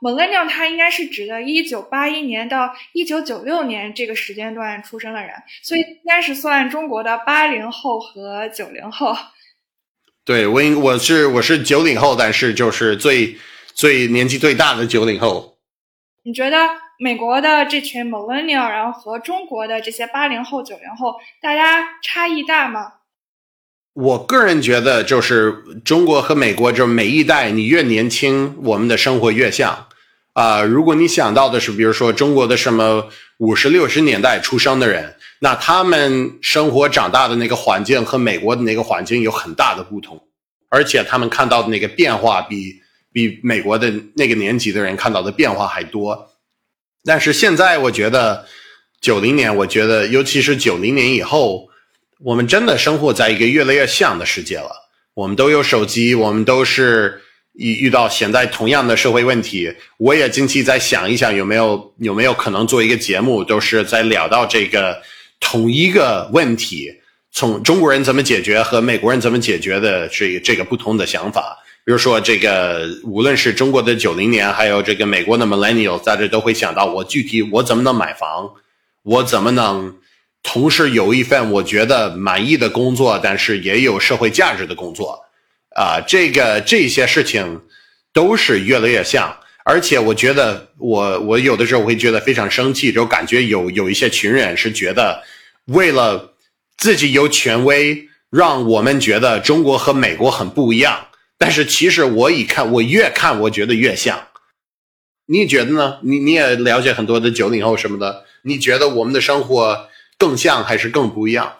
[0.00, 5.30] millennial 它应该是指的一九八一年到一九九六年这个时间段出生的人，
[5.64, 9.16] 所以应该是算中国的八零后和九零后。
[10.24, 13.36] 对，我应我是我是九零后，但是就是最
[13.74, 15.58] 最年纪最大的九零后。
[16.22, 16.56] 你觉得
[17.00, 22.94] 美国的这群 millennial，然后和中国的这些八零后、九零后，大家差异大吗？
[23.94, 29.86] 我个人觉得，就是中国和美国，就是每一代你越年轻，我们的生活越像。
[30.32, 40.20] 啊、如果你想到的是，比如说中国的什么五十六十年代出生的人，那他们生活长大的那个环境和美国的那个环境有很大的不同，
[40.68, 42.80] 而且他们看到的那个变化比
[43.12, 46.27] 比美国的那个年纪的人看到的变化还多。
[47.08, 48.44] 但是现在我觉得
[49.00, 51.66] 九零年，我觉得尤其是九零年以后，
[52.20, 54.70] 我们真的生活在一个越来越像的世界了。
[55.14, 57.18] 我们都有手机，我们都是
[57.54, 59.74] 遇遇到现在同样的社会问题。
[59.96, 65.00] 我也近期在想一想，有没有有没有可能做一个节目，都是在聊到这个
[65.40, 66.92] 同一个问题，
[67.32, 71.56] 从中国人怎么解决和美国人怎么解决的这这个不同的想法。
[71.88, 78.50] 比如说这个，无论是中国的九零年，还有这个美国的 millennial，大家都会想到，我具体我怎么能买房，
[79.04, 79.96] 我怎么能
[80.42, 85.18] 同时有一份我觉得满意的工作，但是也有社会价值的工作，
[85.76, 87.62] 啊，这个这些事情
[88.12, 89.34] 都是越来越像，
[89.64, 95.22] 而且我觉得我我有的时候会觉得非常生气，就感觉有有一些群人是觉得
[95.64, 96.34] 为了
[96.76, 101.06] 自己有权威，让我们觉得中国和美国很不一样。
[101.38, 104.26] 但是其实我一看，我越看我觉得越像。
[105.26, 106.00] 你觉得呢？
[106.02, 111.58] 你你也了解很多的九零后什么的，你觉得我们的生活更像还是更不一样？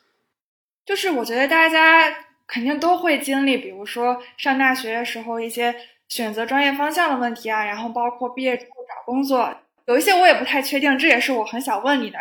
[0.84, 2.12] 就是我觉得大家
[2.46, 5.74] 肯定都会经历，比如说上大学的时候一些
[6.08, 12.18] 选择专业方向的问题啊，然后包括毕业之后找工作，有一些我也不太确定，这也是我很想问你的。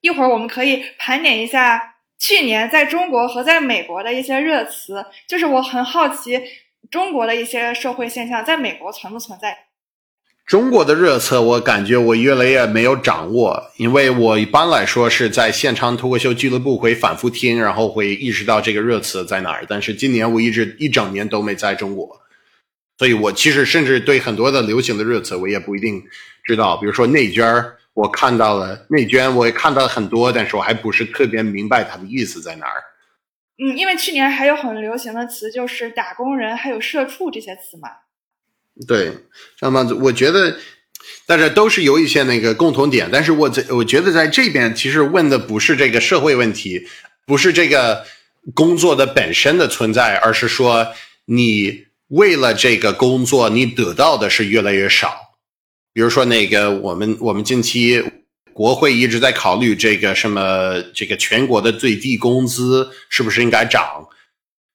[0.00, 1.93] 一会儿我们可以盘点一下。
[2.26, 6.40] 去年在中国和在美国的一些热词，就是我很好奇
[6.90, 9.66] 中国的一些社会现象在美国存不存在？
[10.46, 19.66] 中国的热词，我感觉我越来越没有掌握，因为我一般来说是在现场脱口秀俱乐部会反复听，然后会意识到这个热词在哪儿。
[19.68, 22.22] 但是今年我一直一整年都没在中国，
[22.96, 26.02] 所以我其实甚至对很多的流行的热词我也不一定
[26.42, 27.76] 知道，比如说内卷儿。
[27.94, 32.82] 我看到了内卷，我也看到了很多，但是我还不是特别明白它的意思在哪儿。
[33.56, 37.88] 嗯，因为去年还有很流行的词就是打工人，还有社畜这些词嘛。
[38.88, 39.12] 对，
[39.60, 40.56] 那么我觉得
[41.24, 46.84] 大家都是有一些那个共同点，但是我在我觉得在这边其实问的不是这个社会问题，
[47.24, 48.04] 不是这个
[48.52, 50.88] 工作的本身的存在，而是说
[51.26, 55.23] 你为了这个工作，你得到的是越来越少。
[55.94, 58.02] 比如说，那个我们我们近期
[58.52, 64.04] 国会一直在考虑这个什么，这个全国的最低工资是不是应该涨？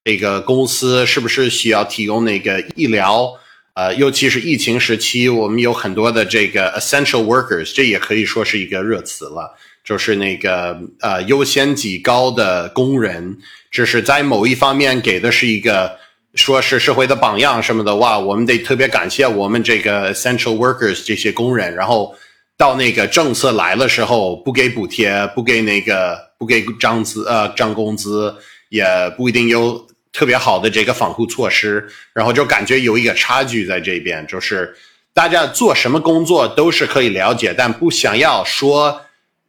[0.05, 3.34] 这个公司是不是需要提供那个医疗？
[3.74, 9.53] 呃，尤其是疫情时期，我们有很多的这个 essential workers，这也可以说是一个热词了，
[9.84, 13.38] 就是那个呃优先级高的工人，
[13.70, 15.99] 只是在某一方面给的是一个。
[16.36, 21.73] 说是社会的榜样什么的哇，我们得特别感谢我们这个 essential workers 这些工人。
[21.73, 22.15] 然后
[22.55, 28.36] 到那个政策来的时候，不给补贴，不给那个不给涨资呃涨工资，
[28.69, 28.86] 也
[29.17, 31.88] 不一定有特别好的这个防护措施。
[32.13, 34.75] 然后就感觉有一个差距在这边，就是
[35.13, 39.01] 大家做什么工作都是可以了解，但不想要说，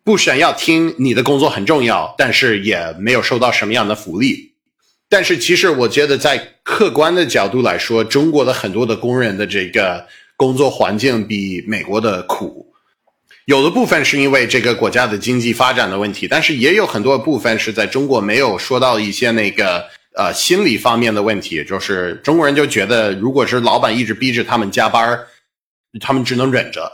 [0.02, 4.49] 不想要听你的工作很重要，但是也没有收到什么样的福利。
[5.10, 10.06] 但是其实我觉得，在客观的角度来说，中国的很多的工人的这个
[10.36, 12.72] 工作环境比美国的苦。
[13.46, 19.84] 有的部分是因为这个国家的经济发展的问题，但是也有很多部分是在中国没有说到一些那个
[20.14, 25.18] 呃心理方面的问题，就是中国人就觉得，如果是老板一直逼着他们加班
[26.00, 26.88] 他们只能忍着。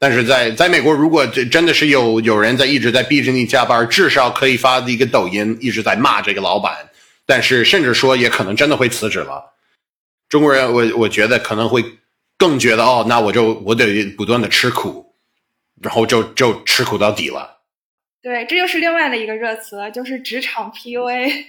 [0.00, 6.74] 但是在在美国，如果这真的是有有人在一直在逼着你加班至少可以发一个抖音，一直在骂这个老板。
[7.26, 9.52] 但是，甚至说也可能真的会辞职了。
[10.28, 11.84] 中国人，我我觉得可能会
[12.38, 15.14] 更觉得哦，那我就我得不断的吃苦，
[15.82, 17.62] 然后就就吃苦到底了。
[18.22, 21.46] 对，这就是另外的一个热词，就是职场 PUA。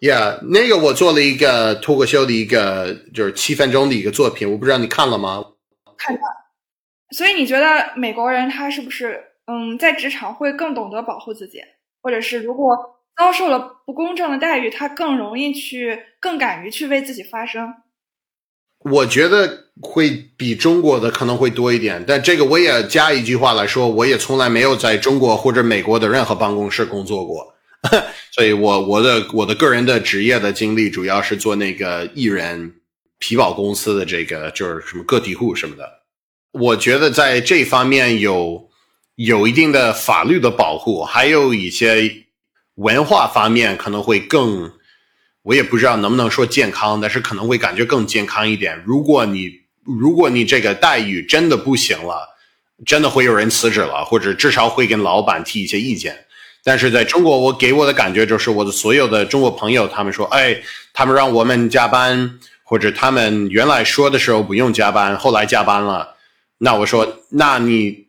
[0.00, 5.44] Yeah，那个我做了一个脱口秀的一个就是七分钟的一个作品，我不知道你看了吗？
[5.96, 6.20] 看了。
[7.10, 11.60] 所以你觉得美国人他是不是嗯，在职场会更懂得保护自己，
[12.02, 12.76] 或者是如果？
[13.16, 17.74] 遭受了不公正的待遇，他更容易去、更敢于去为自己发声。
[18.80, 27.54] 我觉得会比中国的可能会多一点，但这个我也加一句话来说，我也从来没有在中国或者美国的任何办公室工作过，
[28.32, 32.74] 所以我我的我的个人的职业的经历主要是做那个艺人
[33.18, 35.88] 皮保公司的这个，就是什么个体户什么的。
[36.50, 38.68] 我觉得在这方面有
[39.14, 42.23] 有一定的法律的保护，还有一些。
[42.76, 44.72] 文化方面可能会更，
[45.42, 48.82] 我也不知道能不能说健康，但是可能会感觉更健康一点。
[48.84, 52.36] 如果你如果你这个待遇真的不行了，
[52.84, 56.24] 真的会有人辞职了，或者至少会跟老板提一些意见。
[56.64, 60.60] 但是在中国，我给我的感觉就是，我的所有的中国朋友，他们说，哎，
[60.92, 66.16] 他们让我们加班，或者他们原来说的时候不用加班，后来加班了。
[66.58, 68.03] 那我说，那你。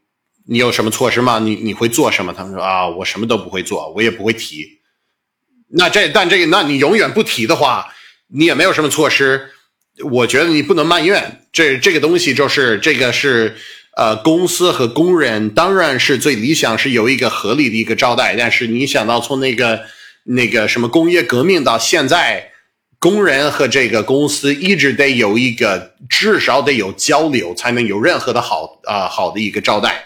[0.48, 1.40] 你有什么措施吗？
[1.40, 2.34] 你你会做什么？
[2.34, 4.66] 他们说啊，我什么都不会做，我也不会提。
[5.70, 7.88] 那这但这个，那你永远不提的话，
[8.28, 9.50] 你也没有什么措施。
[10.12, 11.42] 我觉得你不能埋怨。
[11.52, 13.56] 这这个东西就是这个是
[13.98, 19.82] 呃，公司和工人当然是最理想是有一个合理的一个招待，但是你想到从那个
[20.24, 22.52] 那个什么工业革命到现在。
[22.98, 30.06] 工人和这个公司一直得有一个至少得有交流，才能有任何的好啊、好的一个招待。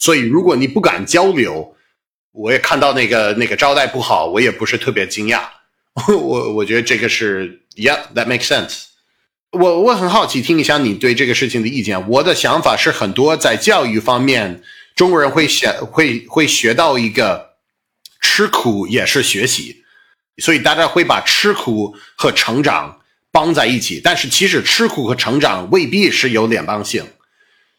[0.00, 1.76] 所以如果你不敢交流，
[2.32, 5.42] 我也看到那个那个招待不好，我也不是特别惊讶。
[6.08, 8.84] 我我觉得这个是，Yeah，that makes sense。
[9.50, 12.08] 我我很好奇听一下你对这个事情的意见。
[12.08, 14.62] 我的想法是，很多在教育方面，
[14.94, 17.56] 中国人会学会会学到一个
[18.20, 19.82] 吃苦也是学习，
[20.38, 23.00] 所以大家会把吃苦和成长
[23.32, 24.00] 绑在一起。
[24.02, 27.04] 但是其实吃苦和成长未必是有两帮性。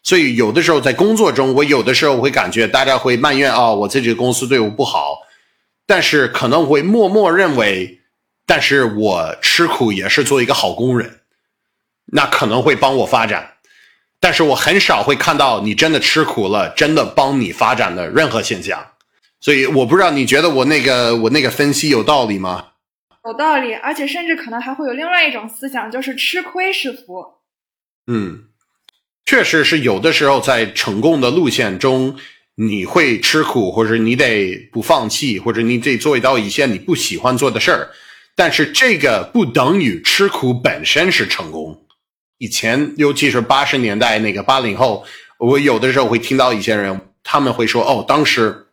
[0.02, 5.20] 所以有的时候在工作中，我有的时候会感觉大家会埋怨哦，我自己的公司对我不好，
[5.86, 8.00] 但是可能会默默认为，
[8.44, 11.20] 但是我吃苦也是做一个好工人。
[12.06, 13.58] 那可能会帮我发展，
[14.18, 18.84] 但是我很少会看到你真的吃苦了，真的帮你发展的任何现象。
[19.40, 22.70] 所以我不知道你觉得我那个我那个分析有道理吗？
[23.24, 27.24] 有道理，而且甚至可能还会有另外一种思想，就是吃亏是福。
[28.08, 28.48] 嗯，
[29.24, 32.16] 确实是有的时候在成功的路线中，
[32.56, 37.90] 你会吃苦，或者你得不放弃，或者你得做到一些你不喜欢做的事儿。
[38.34, 41.86] 但是这个不等于吃苦本身是成功。
[42.38, 45.04] 以前，尤其是八十年代那个八零后，
[45.38, 48.66] 我有的时候会听到一些人，他们会说：“哦，当时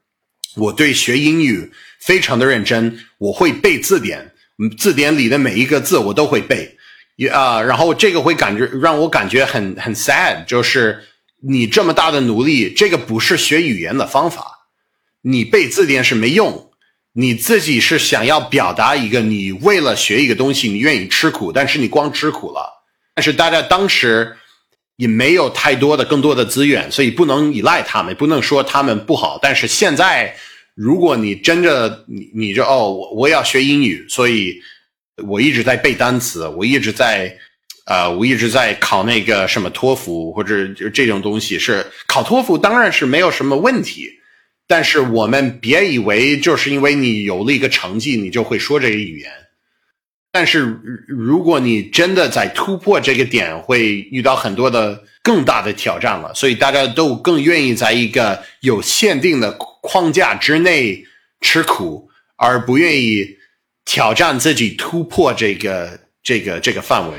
[0.55, 4.31] 我对学英语非常的认真，我会背字典，
[4.77, 6.75] 字典里的每一个字我都会背。”
[7.19, 11.03] 也啊，然后这个会感觉让我感觉很很 sad，就是
[11.41, 14.45] 你这么大的努力，这个不是学语言的方法，
[15.23, 16.71] 你背字典是没用，
[17.11, 22.85] 你自己是想要表达一个，你为了学一个东西，你愿意吃苦，但是你光吃苦了。
[23.13, 24.37] 但是大家当时
[24.95, 29.37] 也没有太多的更多的资源，所以不能依赖他们，不能说他们不好。
[29.41, 30.33] 但是现在，
[30.73, 34.57] 如果你真的你你就哦，我我要学英语，所以
[35.27, 37.35] 我一直在背单词，我一直在
[37.85, 41.57] 呃，我一直在考那个什么托福或者就这种东西。
[41.57, 44.09] 是考托福当然是没有什么问题，
[44.67, 49.31] 但是我们别以为就是因为你有了一个成绩，你就会说这个语言。
[50.31, 56.31] 但是，如果你真的在突破这个点，会遇到很多的更大的挑战了。
[56.35, 59.51] 所以大家都更愿意在一个有限定的
[59.81, 61.03] 框架之内
[61.41, 63.25] 吃苦，而不愿意
[63.91, 67.17] 挑战自己突破这个这个这个范围。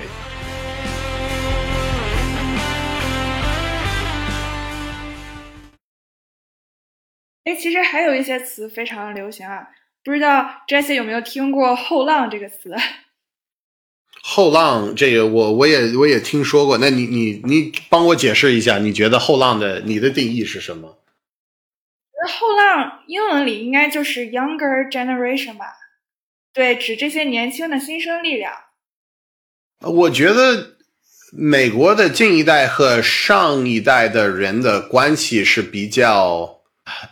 [7.43, 9.67] 哎，其实还有一些词非常流行啊。
[10.05, 12.73] 不知道 Jesse 有没有听过“后浪”这个词？
[14.23, 16.79] 后浪这个我我也我也听说过。
[16.79, 21.01] 那你你你帮我解释一下，你觉得后浪的你的定义是什么？
[22.29, 25.67] 后浪英文里应该就是 younger generation 吧？
[26.53, 28.53] 对，指这些年轻的新生力量。
[29.81, 30.77] 我觉得
[31.33, 36.61] 美国的近一代和上一代的人的关系是比较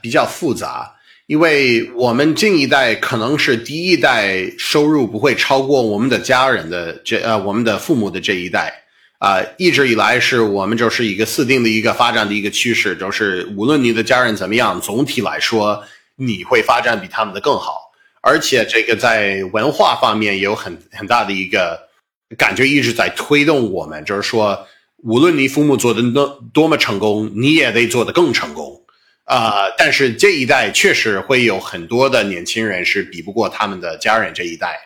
[0.00, 0.94] 比较复杂。
[1.26, 8.72] 因为我们近一代可能是第一代收入不会超过我们的家人的这呃我们的父母的这一代
[9.18, 15.84] 啊，一直以来是我们就是一个四定的一个发展的一个趋势，就是无论你的家人怎么样，总体来说
[16.16, 17.87] 你会发展比他们的更好，
[18.20, 21.88] 而且这个在文化方面也有很很大的一个
[22.36, 24.66] 感觉一直在推动我们，就是说
[25.04, 28.74] 无论你父母做的多多么成功，你也得做得更成功。
[29.24, 34.80] 啊，但是这一代确实会有很多的年轻人是比不过他们的家人这一代，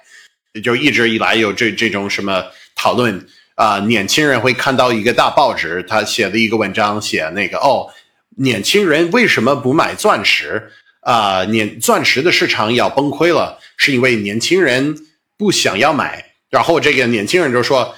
[0.65, 3.25] 就一直以来有这这种什么讨论
[3.55, 7.89] 啊，年轻人会看到一个大报纸，他写的一个文章，写那个哦，
[8.37, 10.73] 年轻人为什么不买钻石
[11.03, 11.45] 啊？
[11.45, 14.97] 年钻石的市场要崩溃了，是因为年轻人
[15.39, 17.95] 不想要买，然后这个年轻人就说。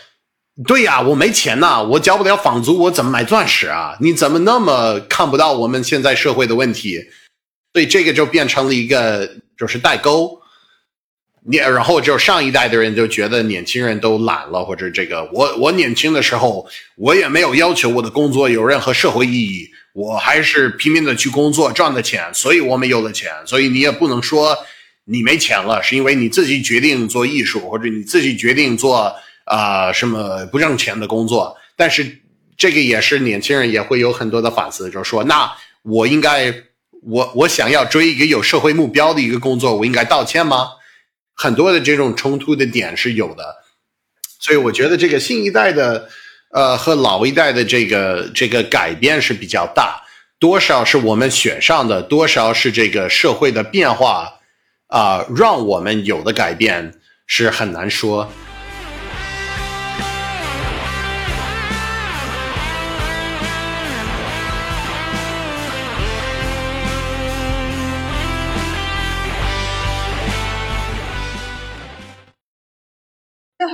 [0.68, 3.96] 对呀，我没钱呐，我交不了房租，我怎么买钻石啊？
[4.00, 7.00] 你怎么那么看不到我们现在社会的问题？
[7.72, 9.28] 所以这个就变成了一个
[9.58, 10.40] 就是代沟。
[11.44, 23.32] 你然后就上一代的人就觉得年轻人都懒了，或者这个我我年轻的时候我也没有要求我的工作有任何社会意义，我还是拼命的去工作赚的钱，所以我们有了钱。
[23.46, 24.54] 所以你也不能说
[25.06, 29.14] 你没钱了，是因为你自己决定做艺术，或者你自己决定做。
[29.46, 31.54] 啊，什么不挣钱的工作？
[31.76, 32.18] 但是
[32.56, 36.50] 这个也是年轻人也会有很多的反思，就是说，那我应该，
[37.02, 40.70] 我我想要追一个有社会目标的一个工作，我应该道歉吗？
[41.34, 43.56] 很多的这种冲突的点是有的，
[44.40, 46.08] 所以我觉得这个新一代的，
[46.54, 50.00] 呃，和老一代的这个这个改变是比较大，
[50.38, 54.34] 多少是我们选上的，多少是这个社会的变化
[54.86, 56.94] 啊，让我们有的改变
[57.26, 58.30] 是很难说。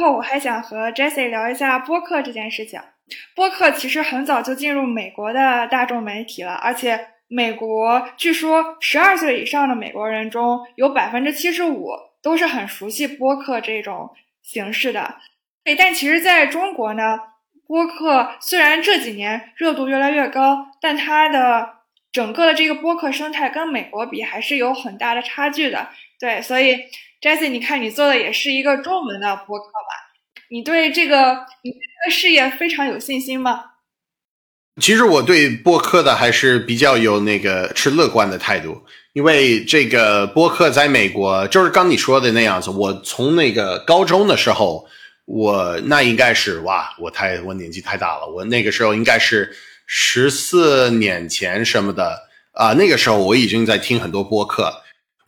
[0.01, 2.81] 后我还想和 Jesse 聊一下播客这件事情。
[3.35, 11.89] 播客其实很早就进入美国的大众媒体了，而且美国据说十二岁以上的美国人中有百分之七十五
[12.23, 14.11] 都是很熟悉播客这种
[14.43, 15.17] 形式的。
[15.65, 17.19] 对，但其实在中国呢，
[17.67, 21.69] 播客虽然这几年热度越来越高，但它的
[22.13, 25.89] 整个的这个播客生态跟美国比还是有很大的差距的。
[26.19, 26.79] 对，所以
[27.21, 30.11] Jesse，你看你做的也是一个中文的播客吧？
[30.51, 33.65] 你对这个你这个事业非常有信心吗？
[34.81, 42.71] 其实我对播客的还是比较有那个持乐观的态度，因为这个播客在美国就是刚你说的那样子。
[42.71, 44.87] 我从那个高中的时候，
[45.27, 49.55] 我那应该是哇，我太我年纪太大了，我那个时候应该是
[49.85, 52.19] 十四年前什么的
[52.53, 52.73] 啊。
[52.73, 54.73] 那个时候我已经在听很多播客，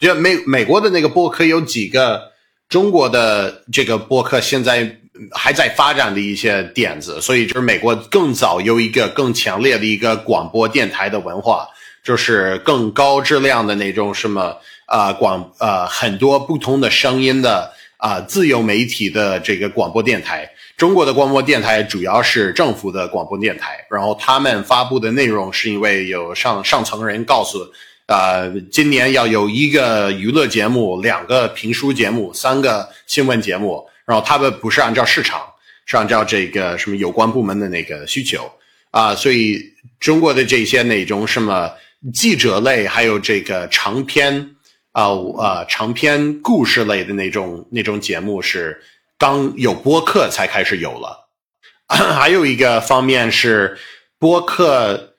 [0.02, 2.32] 就美美国的那个播客有几个
[2.68, 4.98] 中国的这个播客现在。
[5.30, 11.68] 还在发展的一些点子，所以就是美国更早有一个更强烈的一个广播电台的文化，
[12.02, 20.50] 就是更高质量的那种什么啊广呃很多不同的声音的啊自由媒体的这个广播电台。
[20.78, 27.58] 中国的广播电台主要是政府的广播电台，然后他们发布的内容是因为有上上层人告诉，
[28.06, 33.86] 呃，今年要有一个娱乐节目，两个评书节目，三个新闻节目。
[34.04, 35.40] 然后他们不是按照市场，
[35.86, 38.50] 是按照这个什么有关部门的那个需求
[38.90, 39.62] 啊，所以
[40.00, 41.70] 中国的这些那种什么
[42.12, 44.56] 记者类，还有这个长篇
[44.90, 45.04] 啊
[45.38, 48.82] 啊长篇故事类的那种那种节目是
[49.16, 51.28] 刚有播客才开始有了。
[51.86, 53.78] 还有一个方面是
[54.18, 55.11] 播客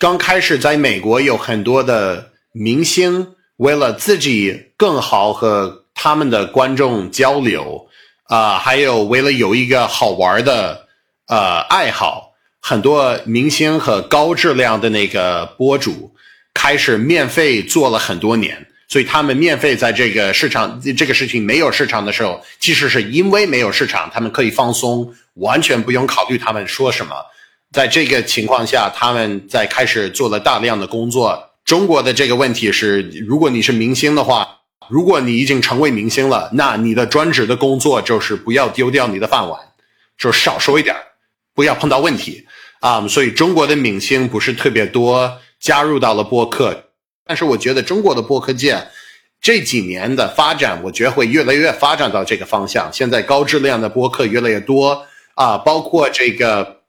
[0.00, 7.86] 刚开始在美国有很多的明星为了自己更好和他们的观众交流。
[8.24, 10.86] 啊，还有为了有一个好玩的
[11.26, 12.32] 呃爱好，
[12.62, 16.14] 很多明星和高质量的那个博主
[16.54, 27.14] 开始免费做了很多年，所以他们免费在这个市场这个事情没有市场的时候，其实是因为没有市场，他们可以放松，完全不用考虑他们说什么。
[27.72, 31.50] 在这个情况下，他们在开始做了大量的工作。
[31.64, 34.56] 中国的这个问题是，如果你是明星的话。
[34.88, 39.60] 如果你已经成为明星了，那你的专职的工作就是不要丢掉你的饭碗，
[40.18, 40.96] 就少说一点，
[41.54, 42.44] 不要碰到问题
[42.80, 43.06] 啊。
[43.06, 46.86] 所以中国的明星不是特别多加入到了播客，
[47.24, 48.88] 但是我觉得中国的播客界
[49.40, 52.92] 这几年的发展，我觉得会越来越发展到这个方向。
[52.92, 55.06] 现在高质量的播客越来越多
[55.36, 56.79] 啊，包括这个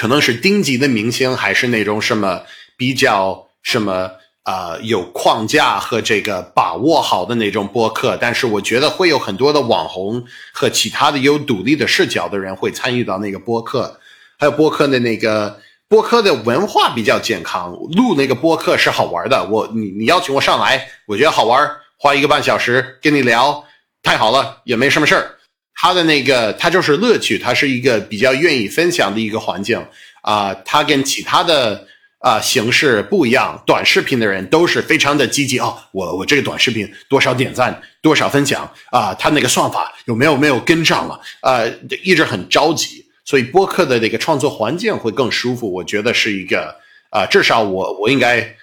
[0.00, 2.42] 可能是顶级的明星，还是那种什么
[2.78, 4.12] 比较什么。
[4.42, 14.00] 啊，有框架和这个把握好的那种播客，但是我觉得会有很多的网红和其他的有独立的视角的人会参与到那个播客，
[14.38, 19.46] 还有播客的那个播客的文化比较健康，录那个播客是好玩的。
[19.50, 23.62] 我你你邀请我上来，我觉得好玩，花一个半小时跟你聊，
[24.02, 25.36] 太好了，也没什么事儿。
[25.80, 29.82] 他的那个他就是乐趣，他是一个比较愿意分享的一个环境
[30.22, 31.86] 啊，他跟其他的。
[32.22, 33.58] 啊，形式不一样。
[33.66, 35.74] 短视频的人都是非常的积极哦。
[35.90, 39.14] 我我这个短视频多少点赞，多少分享啊？
[39.14, 41.18] 他那个算法有没有没有跟上了？
[41.40, 41.66] 呃，
[42.04, 43.02] 一直很着急。
[43.24, 45.72] 所以播客的那个创作环境会更舒服。
[45.72, 46.76] 我觉得是一个
[47.08, 48.54] 啊，至少我我应该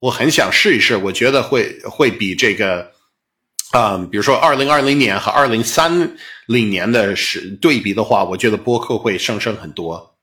[0.00, 0.94] 我很想试一试。
[0.94, 2.92] 我觉得会会比这个
[3.72, 6.14] 啊，比如说二零二零年和二零三
[6.50, 10.16] 零年的是对比的话，我觉得播客会上升很多。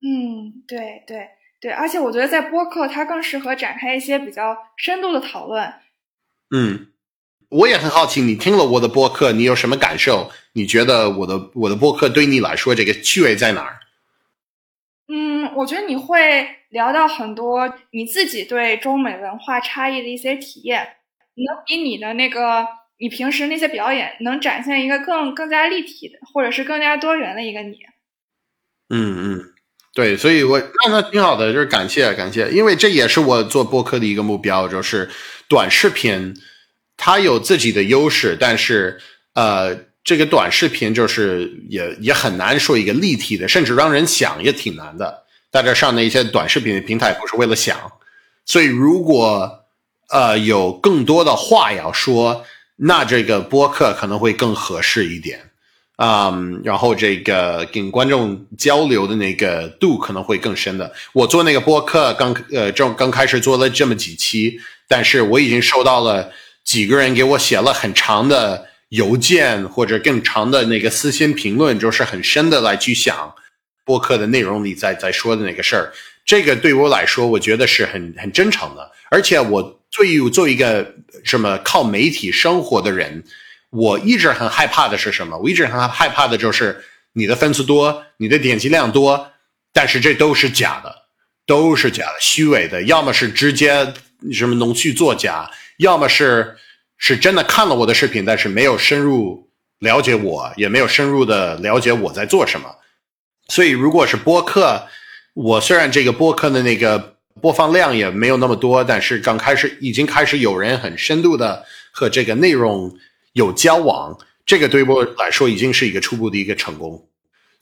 [0.00, 1.28] 嗯，对对。
[1.62, 5.74] 对，而且我觉得在播客，它更适合展开一些比较深度的讨论。
[6.56, 6.86] 嗯，
[7.50, 10.30] 我也很好奇，你听了我的播客，你有什么感受？
[10.54, 13.78] 你觉得我的我的播客对你来说，这个趣味在哪儿？
[15.08, 20.96] 嗯，我觉得你会聊到很多你自己对中美文化差异的一些体验，
[21.34, 22.66] 能比你的那个
[23.00, 27.78] 你平时那些表演能展现一个更更加立体的，或者是更加多元的一个你。
[28.90, 29.44] 嗯嗯。
[29.92, 35.10] 对，所以我那那挺好的，就是感谢感谢，因为这也是我做播客的一个目标，就是
[35.48, 36.32] 短视频
[36.96, 39.00] 它有自己的优势，但是
[39.34, 45.24] 呃，这个短视频就是也也很难说一个立体的，甚至让人想也挺难的。
[45.50, 47.76] 大家上的一些短视频的平台不是为了想，
[48.46, 49.64] 所以如果
[50.10, 52.46] 呃有更多的话要说，
[52.80, 55.40] 那这个播客可能会更合适一点。
[55.96, 56.32] 啊，
[56.64, 60.90] 然后这个跟观众交流的那个度可能会更深的。
[61.12, 64.58] 我做那个播客刚呃正刚开始做了这么几期，
[64.88, 66.32] 但是我已经收到了
[66.64, 73.34] 几个人给我写了很长的邮件或者更长的那个私信评论，就是很深的来去想
[73.84, 75.92] 播客的内容里在在说的那个事儿。
[76.24, 78.90] 这个对我来说，我觉得是很很真诚的。
[79.10, 83.24] 而且我作为做一个什么靠媒体生活的人，
[83.70, 85.36] 我一直很害怕的是什么？
[85.38, 89.32] 我一直很害怕的就是你的粉丝多，你的点击量多，
[89.72, 91.06] 但是这都是假的，
[91.46, 93.92] 都是假的，虚伪的，要么是直接
[94.32, 96.56] 什么弄虚作假，要么是
[96.96, 102.76] 是真的看了我的视频，但是没有深入了解我，也没有深入的了解我在做什么。
[103.48, 104.86] 所以，如果是播客，
[105.34, 112.94] 我虽然这个播客的那个播放量也没有那么多，但是刚开始已经开始有人很深度的和这个内容
[113.34, 117.06] 有交往，这个对我来说已经是一个初步的一个成功。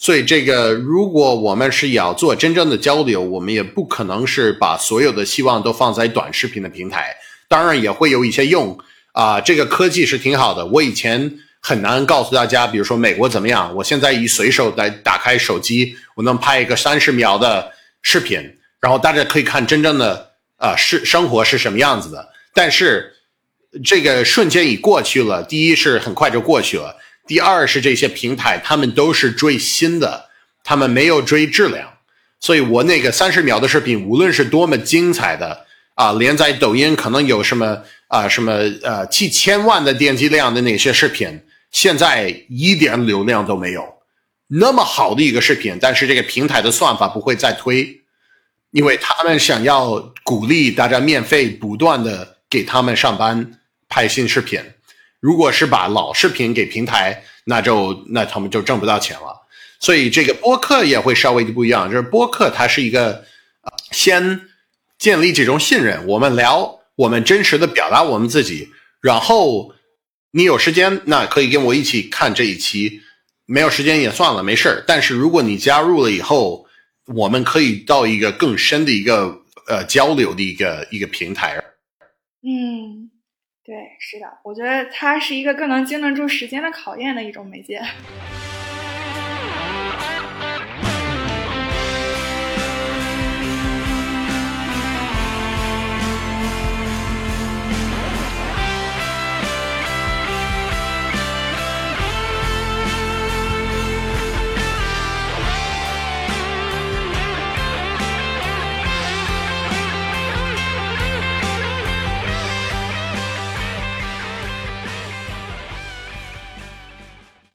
[0.01, 7.17] 所以，这个如果我们是要做真正的交流，我们也不可能是把所有的希望都放在短视频的平台。
[7.49, 8.79] 当然，也会有一些用
[9.11, 10.65] 啊，这个科技是挺好的。
[10.67, 18.41] 我以前很难告诉大家，比如说美国怎么样，我现在一随手来打开手机，我能拍一个三十秒的视频，
[18.81, 22.29] 然后大家可以看真正的啊是生活是什么样子的。
[22.55, 23.15] 但是
[23.85, 26.97] 这个瞬间已过去了，第一是很快就过去了。
[27.27, 30.31] 第二是这些平台，他们都是追新的，
[30.65, 31.99] 他们没有追质量，
[32.41, 38.53] 所以我那个三十秒的视频，无论是多么精彩的啊，连在抖音可能有什么啊什么
[38.83, 43.85] 呃几千万的点击量的那些视频，现在一点流量都没有。
[44.47, 48.01] 那么好的一个视频，但是这个平台的算法不会再推，
[48.71, 53.59] 因为他们想要鼓励大家免费不断的给他们上班
[53.89, 54.61] 拍新视频。
[55.21, 59.35] 如果是把老视频给平台，那就那他们就挣不到钱了。
[59.81, 63.25] 所以这个播客也会稍微的不一样，就是播客它是一个，
[63.91, 64.43] 先
[64.99, 68.69] 建立这种信任，我们聊，我们真实的表达我们自己，
[69.01, 69.73] 然后
[70.33, 73.01] 你有时间那可以跟我一起看这一期，
[73.47, 74.85] 没有时间也算了，没事儿。
[74.87, 76.68] 但是如果你加入了以后，
[77.15, 81.63] 我们可以到一个更深的一个呃交流的一个一个平台。
[82.43, 83.11] 嗯。
[83.65, 87.79] 对，是的，我觉得它是一个更能经得住时间的考验的一种媒介。